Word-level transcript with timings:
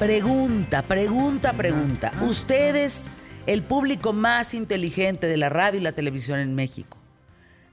Pregunta, 0.00 0.80
pregunta, 0.80 1.52
pregunta. 1.52 2.10
Ustedes, 2.26 3.10
el 3.46 3.62
público 3.62 4.14
más 4.14 4.54
inteligente 4.54 5.26
de 5.26 5.36
la 5.36 5.50
radio 5.50 5.78
y 5.78 5.82
la 5.82 5.92
televisión 5.92 6.38
en 6.38 6.54
México, 6.54 6.96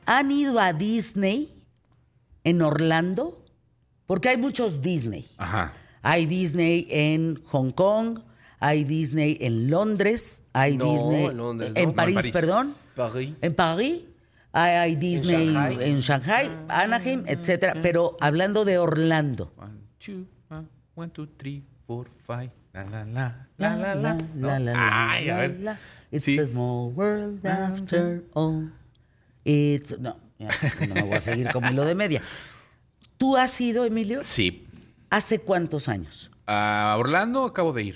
¿han 0.06 0.30
ido 0.30 0.60
a 0.60 0.74
Disney 0.74 1.64
en 2.44 2.62
Orlando? 2.62 3.46
Porque 4.08 4.28
hay 4.28 4.36
muchos 4.36 4.82
Disney. 4.82 5.26
Ajá. 5.38 5.72
Hay 6.02 6.26
Disney 6.26 6.86
en 6.90 7.42
Hong 7.46 7.72
Kong, 7.72 8.20
hay 8.60 8.84
Disney 8.84 9.38
en 9.40 9.70
Londres, 9.70 10.44
hay 10.52 10.76
No, 10.76 10.92
Disney 10.92 11.26
en 11.28 11.38
Londres, 11.38 11.72
en 11.76 11.90
no. 11.90 11.96
París, 11.96 12.16
No, 12.16 12.20
en 12.20 12.24
París. 12.24 12.34
perdón. 12.34 12.74
París. 12.98 13.38
En 13.42 13.56
París. 13.56 14.02
Hay, 14.52 14.72
hay 14.76 14.96
Disney 14.98 15.54
Shanghai. 15.54 15.78
en 15.90 16.00
Shanghai, 16.00 16.50
Anaheim, 16.68 17.24
etcétera. 17.26 17.74
Pero 17.82 18.18
hablando 18.20 18.66
de 18.66 18.78
Orlando. 18.80 19.54
One, 19.58 19.80
two, 19.98 20.26
uh, 20.50 20.64
one, 20.96 21.10
two, 21.12 21.28
three, 21.38 21.64
four, 21.88 22.10
five. 22.28 22.52
La, 22.74 22.84
la, 22.84 23.06
la, 23.06 23.48
la, 23.58 23.76
la, 23.76 23.96
la. 23.96 23.96
la, 23.96 23.96
la, 23.96 24.14
¿no? 24.36 24.60
la, 24.60 25.10
Ay, 25.12 25.30
a 25.30 25.34
la, 25.36 25.42
ver. 25.42 25.60
la. 25.62 25.80
It's 26.12 26.24
Sí. 26.26 26.38
a 26.38 26.46
small 26.46 26.94
world 26.94 27.46
after 27.46 28.24
all. 28.34 28.72
It's... 29.44 29.98
No, 30.00 30.18
ya, 30.38 30.50
no 30.88 30.96
me 30.96 31.02
voy 31.04 31.14
a 31.14 31.22
seguir 31.22 31.52
como 31.52 31.70
hilo 31.72 31.86
de 31.86 31.96
media. 31.96 32.22
¿Tú 33.18 33.36
has 33.36 33.60
ido, 33.60 33.84
Emilio? 33.86 34.24
Sí. 34.24 34.68
¿Hace 35.10 35.40
cuántos 35.40 35.88
años? 35.88 36.30
A 36.46 36.96
Orlando 37.00 37.46
acabo 37.46 37.74
de 37.74 37.84
ir. 37.84 37.96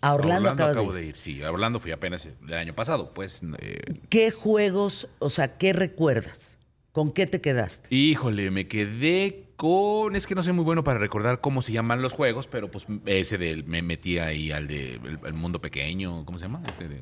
A 0.00 0.14
Orlando, 0.14 0.54
de 0.54 0.62
acabo 0.64 0.90
ir. 0.90 0.92
de 1.00 1.06
ir. 1.06 1.16
Sí, 1.16 1.42
a 1.42 1.50
Orlando 1.50 1.80
fui 1.80 1.90
apenas 1.92 2.28
el 2.46 2.52
año 2.54 2.74
pasado. 2.74 3.14
Pues, 3.14 3.42
eh, 3.58 3.80
¿Qué 4.10 4.30
juegos, 4.30 5.08
o 5.18 5.30
sea, 5.30 5.56
qué 5.56 5.72
recuerdas? 5.72 6.56
¿Con 6.92 7.10
qué 7.12 7.26
te 7.26 7.40
quedaste? 7.40 7.88
híjole, 7.94 8.50
me 8.50 8.66
quedé 8.68 9.47
con. 9.58 10.16
Es 10.16 10.26
que 10.26 10.34
no 10.34 10.42
soy 10.42 10.54
muy 10.54 10.64
bueno 10.64 10.82
para 10.82 10.98
recordar 10.98 11.42
cómo 11.42 11.60
se 11.60 11.72
llaman 11.72 12.00
los 12.00 12.14
juegos, 12.14 12.46
pero 12.46 12.70
pues 12.70 12.86
ese 13.04 13.36
del. 13.36 13.64
Me 13.64 13.82
metí 13.82 14.18
ahí 14.18 14.50
al 14.50 14.66
de 14.66 14.94
el, 14.94 15.18
el 15.22 15.34
mundo 15.34 15.60
pequeño. 15.60 16.24
¿Cómo 16.24 16.38
se 16.38 16.46
llama? 16.46 16.62
Este 16.66 16.88
de- 16.88 17.00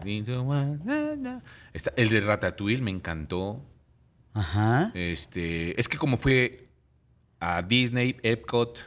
Está- 1.72 1.92
el 1.96 2.08
de 2.08 2.20
Ratatouille 2.20 2.82
me 2.82 2.90
encantó. 2.90 3.62
Ajá. 4.34 4.90
Este, 4.94 5.78
es 5.80 5.88
que 5.88 5.96
como 5.96 6.16
fue 6.16 6.68
a 7.40 7.62
Disney, 7.62 8.16
Epcot, 8.22 8.78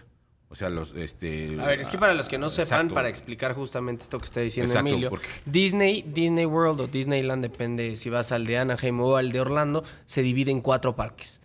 o 0.50 0.56
sea, 0.56 0.70
los 0.70 0.94
este 0.96 1.56
A 1.60 1.66
ver, 1.68 1.80
es 1.82 1.90
que 1.90 1.98
para 2.00 2.14
los 2.16 2.28
que 2.28 2.38
no 2.40 2.50
sepan, 2.50 2.64
Exacto. 2.66 2.94
para 2.96 3.10
explicar 3.10 3.54
justamente 3.54 4.04
esto 4.04 4.18
que 4.20 4.26
está 4.26 4.42
diciendo 4.42 4.72
Exacto, 4.72 4.90
Emilio, 4.90 5.10
porque- 5.12 5.28
Disney, 5.46 6.04
Disney 6.04 6.46
World 6.46 6.82
o 6.82 6.88
Disneyland, 6.88 7.44
depende 7.44 7.96
si 7.98 8.10
vas 8.10 8.32
al 8.32 8.46
de 8.46 8.58
Anaheim 8.58 9.00
o 9.00 9.16
al 9.16 9.32
de 9.32 9.40
Orlando, 9.42 9.84
se 10.06 10.22
divide 10.24 10.52
en 10.52 10.62
cuatro 10.62 10.96
parques. 10.96 11.42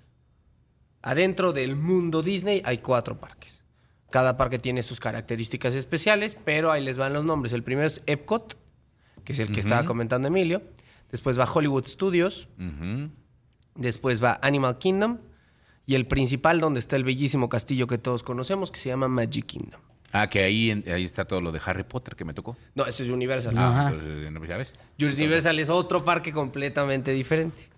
Adentro 1.06 1.52
del 1.52 1.76
mundo 1.76 2.22
Disney 2.22 2.62
hay 2.64 2.78
cuatro 2.78 3.20
parques. 3.20 3.62
Cada 4.10 4.36
parque 4.38 4.58
tiene 4.58 4.82
sus 4.82 5.00
características 5.00 5.74
especiales, 5.74 6.34
pero 6.44 6.72
ahí 6.72 6.82
les 6.82 6.96
van 6.96 7.12
los 7.12 7.24
nombres. 7.24 7.52
El 7.52 7.62
primero 7.62 7.86
es 7.86 8.00
Epcot, 8.06 8.56
que 9.22 9.32
es 9.34 9.38
el 9.38 9.52
que 9.52 9.60
estaba 9.60 9.84
comentando 9.84 10.28
Emilio. 10.28 10.62
Después 11.10 11.38
va 11.38 11.44
Hollywood 11.52 11.86
Studios. 11.86 12.48
Después 13.74 14.22
va 14.22 14.38
Animal 14.42 14.78
Kingdom. 14.78 15.18
Y 15.86 15.94
el 15.96 16.06
principal, 16.06 16.60
donde 16.60 16.80
está 16.80 16.96
el 16.96 17.04
bellísimo 17.04 17.48
castillo 17.50 17.86
que 17.86 17.98
todos 17.98 18.22
conocemos, 18.22 18.70
que 18.70 18.78
se 18.78 18.88
llama 18.88 19.06
Magic 19.08 19.44
Kingdom. 19.44 19.80
Ah, 20.12 20.28
que 20.28 20.42
ahí, 20.44 20.70
en- 20.70 20.84
ahí 20.90 21.02
está 21.04 21.26
todo 21.26 21.40
lo 21.42 21.52
de 21.52 21.60
Harry 21.66 21.82
Potter 21.82 22.14
que 22.16 22.24
me 22.24 22.32
tocó. 22.32 22.56
No, 22.74 22.86
eso 22.86 23.02
es 23.02 23.10
Universal. 23.10 23.52
Ah, 23.58 23.90
entonces, 23.90 24.32
¿no 24.32 24.46
sabes? 24.46 24.72
Universal 25.20 25.58
es 25.58 25.68
otro 25.68 26.02
parque 26.04 26.32
completamente 26.32 27.12
diferente. 27.12 27.68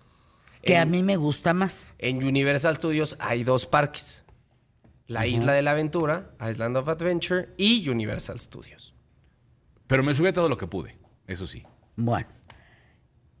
Que 0.67 0.77
a 0.77 0.85
mí 0.85 1.01
me 1.01 1.15
gusta 1.15 1.53
más. 1.53 1.93
En 1.97 2.17
Universal 2.17 2.75
Studios 2.75 3.15
hay 3.19 3.43
dos 3.43 3.65
parques. 3.65 4.25
La 5.07 5.25
Isla 5.25 5.53
de 5.53 5.61
la 5.61 5.71
Aventura, 5.71 6.35
Island 6.41 6.75
of 6.75 6.89
Adventure 6.89 7.49
y 7.57 7.87
Universal 7.87 8.37
Studios. 8.37 8.93
Pero 9.87 10.03
me 10.03 10.13
subí 10.13 10.27
a 10.27 10.33
todo 10.33 10.49
lo 10.49 10.57
que 10.57 10.67
pude, 10.67 10.97
eso 11.27 11.47
sí. 11.47 11.63
Bueno. 11.95 12.27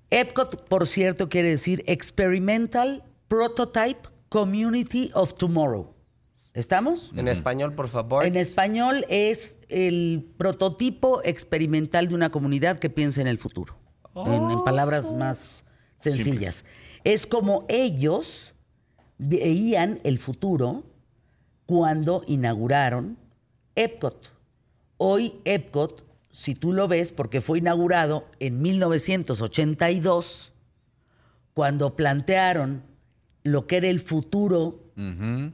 Epcot, 0.09 0.69
por 0.69 0.87
cierto, 0.87 1.27
quiere 1.27 1.49
decir 1.49 1.83
Experimental 1.85 3.03
Prototype 3.27 4.07
Community 4.29 5.11
of 5.13 5.33
Tomorrow. 5.33 5.93
¿Estamos? 6.53 7.11
En 7.15 7.27
español, 7.27 7.73
por 7.73 7.89
favor. 7.89 8.25
En 8.25 8.37
español 8.37 9.05
es 9.09 9.59
el 9.67 10.25
prototipo 10.37 11.21
experimental 11.23 12.07
de 12.07 12.15
una 12.15 12.29
comunidad 12.31 12.79
que 12.79 12.89
piensa 12.89 13.19
en 13.19 13.27
el 13.27 13.37
futuro. 13.37 13.77
En, 14.15 14.49
en 14.49 14.63
palabras 14.63 15.11
más 15.11 15.65
sencillas. 15.99 16.63
Es 17.03 17.25
como 17.27 17.65
ellos 17.69 18.53
veían 19.17 19.99
el 20.03 20.19
futuro 20.19 20.83
cuando 21.65 22.23
inauguraron 22.27 23.17
Epcot. 23.75 24.31
Hoy 24.97 25.35
Epcot, 25.45 26.03
si 26.31 26.55
tú 26.55 26.73
lo 26.73 26.87
ves, 26.87 27.11
porque 27.11 27.41
fue 27.41 27.59
inaugurado 27.59 28.25
en 28.39 28.61
1982, 28.61 30.53
cuando 31.53 31.95
plantearon 31.95 32.83
lo 33.43 33.65
que 33.67 33.77
era 33.77 33.87
el 33.87 33.99
futuro 33.99 34.83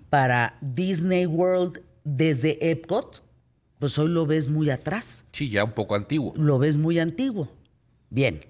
para 0.09 0.57
Disney 0.61 1.25
World 1.25 1.81
desde 2.05 2.71
Epcot, 2.71 3.21
pues 3.79 3.97
hoy 3.99 4.07
lo 4.09 4.25
ves 4.25 4.49
muy 4.49 4.69
atrás, 4.69 5.25
Sí, 5.33 5.49
ya 5.49 5.65
un 5.65 5.73
poco 5.73 5.95
antiguo. 5.95 6.33
lo 6.37 6.57
ves 6.59 6.77
muy 6.77 6.99
antiguo. 6.99 7.49
Bien, 8.09 8.45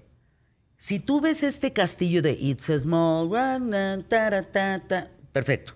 si 0.84 1.00
tú 1.00 1.22
ves 1.22 1.42
este 1.42 1.72
castillo 1.72 2.20
de 2.20 2.32
It's 2.32 2.68
a 2.68 2.78
Small 2.78 3.28
World, 3.28 4.04
perfecto. 5.32 5.72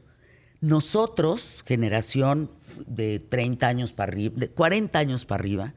Nosotros, 0.60 1.64
generación 1.64 2.50
de 2.86 3.18
30 3.18 3.66
años 3.66 3.94
para 3.94 4.12
arriba, 4.12 4.34
de 4.36 4.50
40 4.50 4.98
años 4.98 5.24
para 5.24 5.40
arriba, 5.40 5.74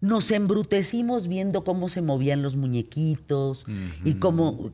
nos 0.00 0.32
embrutecimos 0.32 1.28
viendo 1.28 1.62
cómo 1.62 1.88
se 1.88 2.02
movían 2.02 2.42
los 2.42 2.56
muñequitos 2.56 3.66
y 4.04 4.14
cómo 4.14 4.72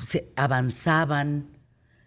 se 0.00 0.32
avanzaban, 0.34 1.46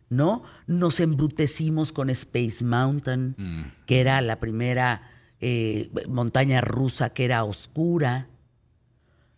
¿no? 0.09 0.43
Nos 0.67 0.99
embrutecimos 0.99 1.93
con 1.93 2.09
Space 2.09 2.61
Mountain, 2.61 3.37
que 3.85 4.01
era 4.01 4.19
la 4.19 4.41
primera 4.41 5.09
eh, 5.39 5.89
montaña 6.09 6.59
rusa 6.59 7.13
que 7.13 7.23
era 7.23 7.45
oscura. 7.45 8.27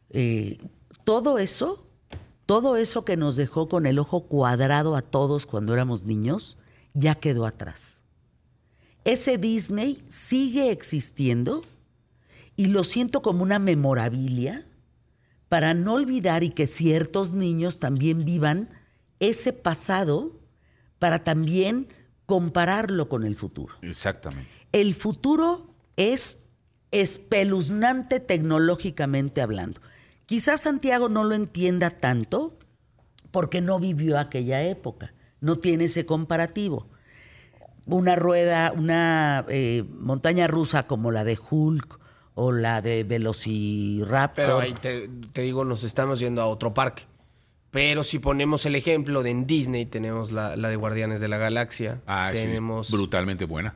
Eh, 0.10 0.58
todo 1.06 1.40
eso, 1.40 1.88
todo 2.46 2.76
eso 2.76 3.06
que 3.06 3.16
nos 3.16 3.38
dejó 3.38 3.70
con 3.70 3.86
el 3.86 3.98
ojo 3.98 4.26
cuadrado 4.26 4.96
a 4.98 5.02
todos 5.02 5.46
cuando 5.46 5.74
éramos 5.74 6.04
niños, 6.04 6.58
ya 6.94 7.16
quedó 7.16 7.46
atrás. 7.46 8.02
Ese 9.06 9.38
Disney 9.38 10.04
sigue 10.08 10.72
existiendo 10.72 11.64
y 12.58 12.66
lo 12.66 12.84
siento 12.84 13.22
como 13.22 13.44
una 13.44 13.60
memorabilia 13.60 14.66
para 15.48 15.74
no 15.74 15.94
olvidar 15.94 16.44
y 16.44 16.50
que 16.50 16.68
ciertos 16.68 17.32
niños 17.32 17.80
también 17.80 18.26
vivan 18.26 18.70
ese 19.20 19.54
pasado 19.54 20.32
para 20.98 21.24
también 21.24 21.88
compararlo 22.26 23.08
con 23.10 23.24
el 23.24 23.36
futuro. 23.36 23.76
Exactamente. 23.82 24.50
El 24.72 24.96
futuro 24.96 25.70
es 25.98 26.40
espeluznante 26.92 28.20
tecnológicamente 28.20 29.42
hablando. 29.42 29.82
Quizás 30.26 30.62
Santiago 30.62 31.10
no 31.10 31.24
lo 31.24 31.36
entienda 31.36 31.90
tanto 31.92 32.54
porque 33.32 33.62
no 33.62 33.80
vivió 33.80 34.18
aquella 34.18 34.64
época, 34.64 35.14
no 35.42 35.58
tiene 35.60 35.86
ese 35.86 36.06
comparativo. 36.06 36.88
Una 37.86 38.16
rueda, 38.16 38.72
una 38.72 39.46
eh, 39.50 39.84
montaña 40.00 40.48
rusa 40.48 40.88
como 40.88 41.12
la 41.12 41.24
de 41.24 41.38
Hulk 41.50 42.00
o 42.34 42.52
la 42.52 42.82
de 42.82 43.04
Velociraptor. 43.04 44.46
Pero 44.46 44.60
ahí 44.60 44.74
te, 44.74 45.08
te 45.32 45.42
digo, 45.42 45.64
nos 45.66 45.84
estamos 45.84 46.20
yendo 46.20 46.42
a 46.42 46.48
otro 46.48 46.74
parque. 46.74 47.04
Pero 47.72 48.04
si 48.04 48.20
ponemos 48.20 48.66
el 48.66 48.76
ejemplo 48.76 49.22
de 49.22 49.32
en 49.32 49.46
Disney, 49.48 49.86
tenemos 49.86 50.32
la, 50.32 50.56
la 50.56 50.70
de 50.70 50.78
Guardianes 50.78 51.20
de 51.20 51.28
la 51.28 51.38
Galaxia. 51.38 52.02
Ah, 52.08 52.30
sí, 52.32 52.38
es 52.38 52.44
tenemos. 52.46 52.90
brutalmente 52.90 53.46
buena. 53.46 53.76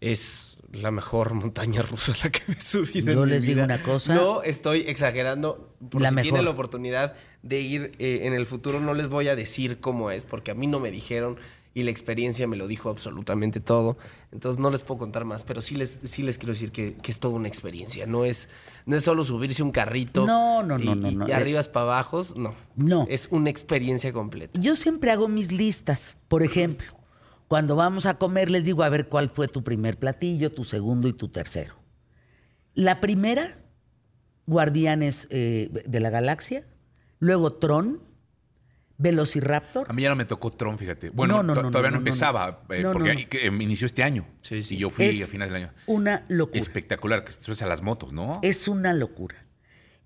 es 0.00 0.49
la 0.72 0.90
mejor 0.90 1.34
montaña 1.34 1.82
rusa 1.82 2.12
a 2.12 2.24
la 2.24 2.30
que 2.30 2.40
me 2.48 2.54
he 2.54 2.60
subido. 2.60 3.12
Yo 3.12 3.22
en 3.22 3.28
mi 3.28 3.34
les 3.34 3.42
digo 3.42 3.54
vida. 3.56 3.64
una 3.64 3.82
cosa. 3.82 4.14
No 4.14 4.42
estoy 4.42 4.80
exagerando. 4.86 5.74
Por 5.90 6.02
La 6.02 6.10
si 6.10 6.16
tienen 6.16 6.32
mejor. 6.34 6.44
la 6.44 6.50
oportunidad 6.50 7.14
de 7.42 7.60
ir 7.60 7.92
eh, 7.98 8.20
en 8.24 8.34
el 8.34 8.46
futuro, 8.46 8.80
no 8.80 8.94
les 8.94 9.08
voy 9.08 9.28
a 9.28 9.36
decir 9.36 9.80
cómo 9.80 10.10
es, 10.10 10.24
porque 10.26 10.50
a 10.50 10.54
mí 10.54 10.66
no 10.66 10.78
me 10.80 10.90
dijeron 10.90 11.36
y 11.72 11.84
la 11.84 11.90
experiencia 11.92 12.46
me 12.48 12.56
lo 12.56 12.66
dijo 12.66 12.90
absolutamente 12.90 13.60
todo. 13.60 13.96
Entonces 14.32 14.60
no 14.60 14.70
les 14.70 14.82
puedo 14.82 14.98
contar 14.98 15.24
más, 15.24 15.44
pero 15.44 15.62
sí 15.62 15.76
les, 15.76 16.00
sí 16.04 16.22
les 16.24 16.36
quiero 16.36 16.52
decir 16.52 16.72
que, 16.72 16.94
que 16.94 17.10
es 17.12 17.20
toda 17.20 17.34
una 17.34 17.46
experiencia. 17.48 18.06
No 18.06 18.24
es, 18.24 18.48
no 18.86 18.96
es 18.96 19.04
solo 19.04 19.24
subirse 19.24 19.62
un 19.62 19.70
carrito. 19.70 20.26
No, 20.26 20.62
no, 20.64 20.78
no, 20.78 20.92
y- 20.92 20.96
no, 20.96 21.10
y 21.10 21.14
no. 21.14 21.26
de 21.26 21.32
arriba 21.34 21.62
para 21.72 21.84
abajo, 21.84 22.20
no. 22.36 22.54
No. 22.76 23.06
Es 23.08 23.28
una 23.30 23.50
experiencia 23.50 24.12
completa. 24.12 24.60
Yo 24.60 24.74
siempre 24.76 25.12
hago 25.12 25.28
mis 25.28 25.52
listas. 25.52 26.16
Por 26.28 26.42
ejemplo, 26.42 26.92
cuando 27.50 27.74
vamos 27.74 28.06
a 28.06 28.14
comer 28.16 28.48
les 28.48 28.64
digo 28.64 28.84
a 28.84 28.88
ver 28.88 29.08
cuál 29.08 29.28
fue 29.28 29.48
tu 29.48 29.64
primer 29.64 29.98
platillo, 29.98 30.52
tu 30.52 30.62
segundo 30.62 31.08
y 31.08 31.12
tu 31.14 31.30
tercero. 31.30 31.74
La 32.74 33.00
primera, 33.00 33.58
Guardianes 34.46 35.26
eh, 35.30 35.68
de 35.84 35.98
la 35.98 36.10
Galaxia, 36.10 36.64
luego 37.18 37.54
Tron, 37.54 38.04
Velociraptor. 38.98 39.86
A 39.90 39.92
mí 39.92 40.02
ya 40.02 40.10
no 40.10 40.14
me 40.14 40.26
tocó 40.26 40.52
Tron, 40.52 40.78
fíjate. 40.78 41.10
Bueno, 41.10 41.42
No, 41.42 41.54
no, 41.54 41.60
no, 41.62 41.70
todavía 41.72 41.90
no, 41.90 41.96
no, 41.96 42.02
no, 42.02 42.06
empezaba, 42.06 42.62
no. 42.68 42.74
eh, 42.76 42.82
No, 42.84 42.92
porque 42.92 43.26
eh, 43.32 43.46
inició 43.46 43.86
este 43.86 44.04
año. 44.04 44.26
Sí, 44.42 44.62
sí. 44.62 44.76
Y 44.76 44.78
yo 44.78 44.88
fui 44.90 45.06
Es 45.06 45.24
a 45.24 45.26
finales 45.26 45.52
del 45.52 45.64
año. 45.64 45.72
una 45.88 46.24
locura. 46.28 46.60
Espectacular, 46.60 47.24
que 47.24 47.32
subes 47.32 47.62
a 47.62 47.66
las 47.66 47.82
motos, 47.82 48.12
¿no? 48.12 48.38
Es 48.42 48.68
una 48.68 48.92
locura. 48.92 49.44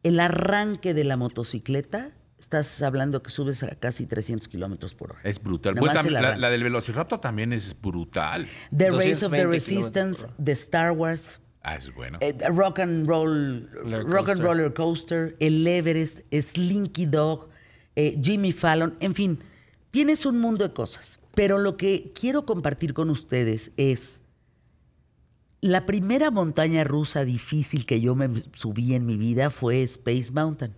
El 0.02 0.18
arranque 0.18 0.94
de 0.94 1.04
la 1.04 1.18
motocicleta, 1.18 2.12
estás 2.44 2.82
hablando 2.82 3.22
que 3.22 3.30
subes 3.30 3.62
a 3.62 3.74
casi 3.74 4.06
300 4.06 4.46
kilómetros 4.48 4.94
por 4.94 5.12
hora. 5.12 5.20
Es 5.24 5.42
brutal. 5.42 5.74
Bueno, 5.74 6.00
la, 6.10 6.50
del 6.50 6.62
Velociraptor 6.62 7.18
también 7.18 7.52
es 7.52 7.74
brutal. 7.80 8.46
The 8.76 8.90
Race 8.90 9.24
of 9.26 9.32
the 9.32 9.42
220 9.44 9.46
Resistance 9.46 10.26
de 10.38 10.52
Star 10.52 10.92
Wars, 10.92 11.40
Ah, 11.62 11.76
es 11.76 11.92
bueno. 11.94 12.18
eh, 12.20 12.36
Rock 12.50 12.80
and 12.80 13.08
Roll, 13.08 13.68
Roller 13.72 14.04
Rock 14.04 14.16
and 14.16 14.26
Coaster. 14.26 14.44
Roller 14.44 14.74
Coaster, 14.74 15.36
el 15.40 15.66
Everest, 15.66 16.20
Slinky 16.32 17.06
Dog, 17.06 17.48
eh, 17.96 18.20
Jimmy 18.22 18.52
Fallon, 18.52 18.96
en 19.00 19.14
fin, 19.14 19.38
tienes 19.90 20.26
un 20.26 20.38
mundo 20.38 20.68
de 20.68 20.74
cosas. 20.74 21.18
Pero 21.34 21.58
lo 21.58 21.76
que 21.78 22.12
quiero 22.14 22.44
compartir 22.44 22.92
con 22.92 23.08
ustedes 23.10 23.72
es 23.78 24.22
la 25.62 25.86
primera 25.86 26.30
montaña 26.30 26.84
rusa 26.84 27.24
difícil 27.24 27.86
que 27.86 28.00
yo 28.02 28.14
me 28.14 28.28
subí 28.52 28.92
en 28.94 29.06
mi 29.06 29.16
vida 29.16 29.48
fue 29.48 29.82
Space 29.82 30.30
Mountain. 30.32 30.74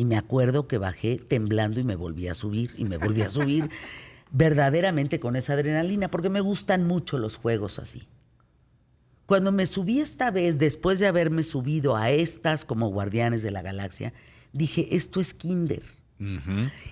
Y 0.00 0.06
me 0.06 0.16
acuerdo 0.16 0.66
que 0.66 0.78
bajé 0.78 1.18
temblando 1.18 1.78
y 1.78 1.84
me 1.84 1.94
volví 1.94 2.26
a 2.26 2.32
subir 2.34 2.70
y 2.78 2.86
me 2.86 2.96
volví 2.96 3.20
a 3.20 3.28
subir 3.28 3.68
verdaderamente 4.32 5.20
con 5.20 5.36
esa 5.36 5.52
adrenalina 5.52 6.10
porque 6.10 6.30
me 6.30 6.40
gustan 6.40 6.86
mucho 6.86 7.18
los 7.18 7.36
juegos 7.36 7.78
así. 7.78 8.08
Cuando 9.26 9.52
me 9.52 9.66
subí 9.66 10.00
esta 10.00 10.30
vez, 10.30 10.58
después 10.58 11.00
de 11.00 11.06
haberme 11.06 11.42
subido 11.42 11.96
a 11.96 12.08
estas 12.08 12.64
como 12.64 12.88
Guardianes 12.88 13.42
de 13.42 13.50
la 13.50 13.60
Galaxia, 13.60 14.14
dije, 14.54 14.96
esto 14.96 15.20
es 15.20 15.34
Kinder. 15.34 15.82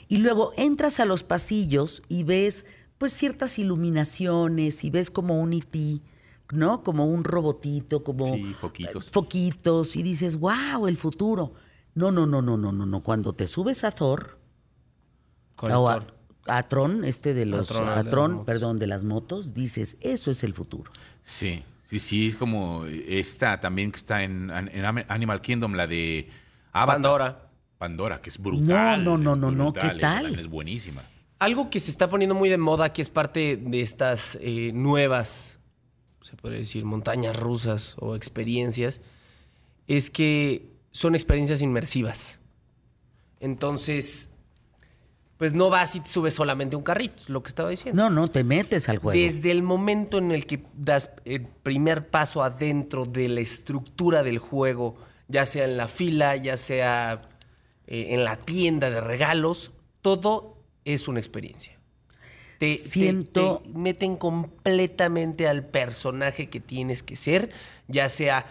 Y 0.08 0.18
luego 0.18 0.52
entras 0.58 1.00
a 1.00 1.06
los 1.06 1.22
pasillos 1.22 2.02
y 2.10 2.24
ves 2.24 2.66
pues 2.98 3.14
ciertas 3.14 3.58
iluminaciones 3.58 4.84
y 4.84 4.90
ves 4.90 5.10
como 5.10 5.40
un 5.40 5.54
IT, 5.54 6.02
¿no? 6.52 6.82
Como 6.82 7.06
un 7.06 7.24
robotito, 7.24 8.04
como 8.04 8.34
Sí, 8.34 8.54
foquitos. 8.60 9.06
eh, 9.06 9.10
foquitos 9.10 9.96
y 9.96 10.02
dices, 10.02 10.38
"Wow, 10.38 10.88
el 10.88 10.98
futuro." 10.98 11.54
No, 11.98 12.12
no, 12.12 12.26
no, 12.26 12.40
no, 12.40 12.56
no, 12.56 12.70
no, 12.70 12.86
no, 12.86 13.02
cuando 13.02 13.32
te 13.32 13.46
subes 13.48 13.82
a 13.82 13.90
Thor 13.90 14.38
Con 15.56 15.72
o 15.72 15.88
a, 15.88 15.94
Thor. 16.00 16.14
a 16.46 16.68
Tron, 16.68 17.04
este 17.04 17.34
de 17.34 17.44
los 17.44 17.66
Tron, 17.66 17.88
a 17.88 18.04
Tron, 18.04 18.30
motos. 18.32 18.46
perdón, 18.46 18.78
de 18.78 18.86
las 18.86 19.02
motos, 19.02 19.52
dices, 19.52 19.96
"Eso 20.00 20.30
es 20.30 20.44
el 20.44 20.54
futuro." 20.54 20.92
Sí, 21.24 21.64
sí, 21.84 21.98
sí, 21.98 22.28
es 22.28 22.36
como 22.36 22.84
esta 22.86 23.58
también 23.58 23.90
que 23.90 23.96
está 23.96 24.22
en, 24.22 24.48
en 24.50 24.84
Animal 25.08 25.40
Kingdom, 25.40 25.74
la 25.74 25.86
de 25.88 26.28
Avatar. 26.72 26.94
Pandora. 26.96 27.44
Pandora, 27.78 28.20
que 28.20 28.30
es 28.30 28.38
brutal. 28.38 29.04
No, 29.04 29.18
no, 29.18 29.36
no, 29.36 29.50
no, 29.50 29.64
no, 29.64 29.72
¿qué 29.72 29.90
tal? 30.00 30.38
Es 30.38 30.48
buenísima. 30.48 31.02
Algo 31.40 31.70
que 31.70 31.78
se 31.80 31.90
está 31.92 32.08
poniendo 32.10 32.34
muy 32.34 32.48
de 32.48 32.58
moda, 32.58 32.92
que 32.92 33.02
es 33.02 33.10
parte 33.10 33.56
de 33.56 33.80
estas 33.80 34.36
eh, 34.40 34.72
nuevas, 34.74 35.60
se 36.22 36.36
podría 36.36 36.58
decir, 36.58 36.84
montañas 36.84 37.36
rusas 37.36 37.94
o 38.00 38.16
experiencias, 38.16 39.00
es 39.86 40.10
que 40.10 40.77
son 40.98 41.14
experiencias 41.14 41.62
inmersivas. 41.62 42.40
Entonces, 43.40 44.30
pues 45.36 45.54
no 45.54 45.70
vas 45.70 45.94
y 45.94 46.00
te 46.00 46.08
subes 46.08 46.34
solamente 46.34 46.74
un 46.74 46.82
carrito, 46.82 47.22
es 47.22 47.28
lo 47.28 47.42
que 47.42 47.48
estaba 47.48 47.70
diciendo. 47.70 48.02
No, 48.02 48.10
no, 48.10 48.28
te 48.28 48.42
metes 48.42 48.88
al 48.88 48.98
juego. 48.98 49.16
Desde 49.18 49.52
el 49.52 49.62
momento 49.62 50.18
en 50.18 50.32
el 50.32 50.46
que 50.46 50.64
das 50.74 51.10
el 51.24 51.46
primer 51.46 52.08
paso 52.08 52.42
adentro 52.42 53.04
de 53.04 53.28
la 53.28 53.40
estructura 53.40 54.24
del 54.24 54.38
juego, 54.38 54.96
ya 55.28 55.46
sea 55.46 55.64
en 55.66 55.76
la 55.76 55.86
fila, 55.86 56.34
ya 56.36 56.56
sea 56.56 57.22
eh, 57.86 58.08
en 58.10 58.24
la 58.24 58.36
tienda 58.36 58.90
de 58.90 59.00
regalos, 59.00 59.70
todo 60.02 60.56
es 60.84 61.06
una 61.06 61.20
experiencia. 61.20 61.78
Te, 62.58 62.66
te- 62.66 62.76
Siento- 62.76 63.62
te 63.62 63.68
meten 63.78 64.16
completamente 64.16 65.46
al 65.46 65.64
personaje 65.64 66.48
que 66.50 66.58
tienes 66.58 67.04
que 67.04 67.14
ser, 67.14 67.50
ya 67.86 68.08
sea 68.08 68.46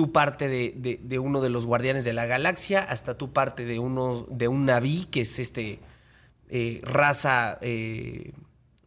tu 0.00 0.12
parte 0.12 0.48
de, 0.48 0.98
de- 1.02 1.18
uno 1.18 1.42
de 1.42 1.50
los 1.50 1.66
guardianes 1.66 2.06
de 2.06 2.14
la 2.14 2.24
galaxia, 2.24 2.80
hasta 2.80 3.18
tu 3.18 3.34
parte 3.34 3.66
de 3.66 3.78
uno 3.78 4.26
de 4.30 4.48
un 4.48 4.64
Naví, 4.64 5.04
que 5.10 5.20
es 5.20 5.38
este 5.38 5.78
eh, 6.48 6.80
raza 6.84 7.58
eh, 7.60 8.32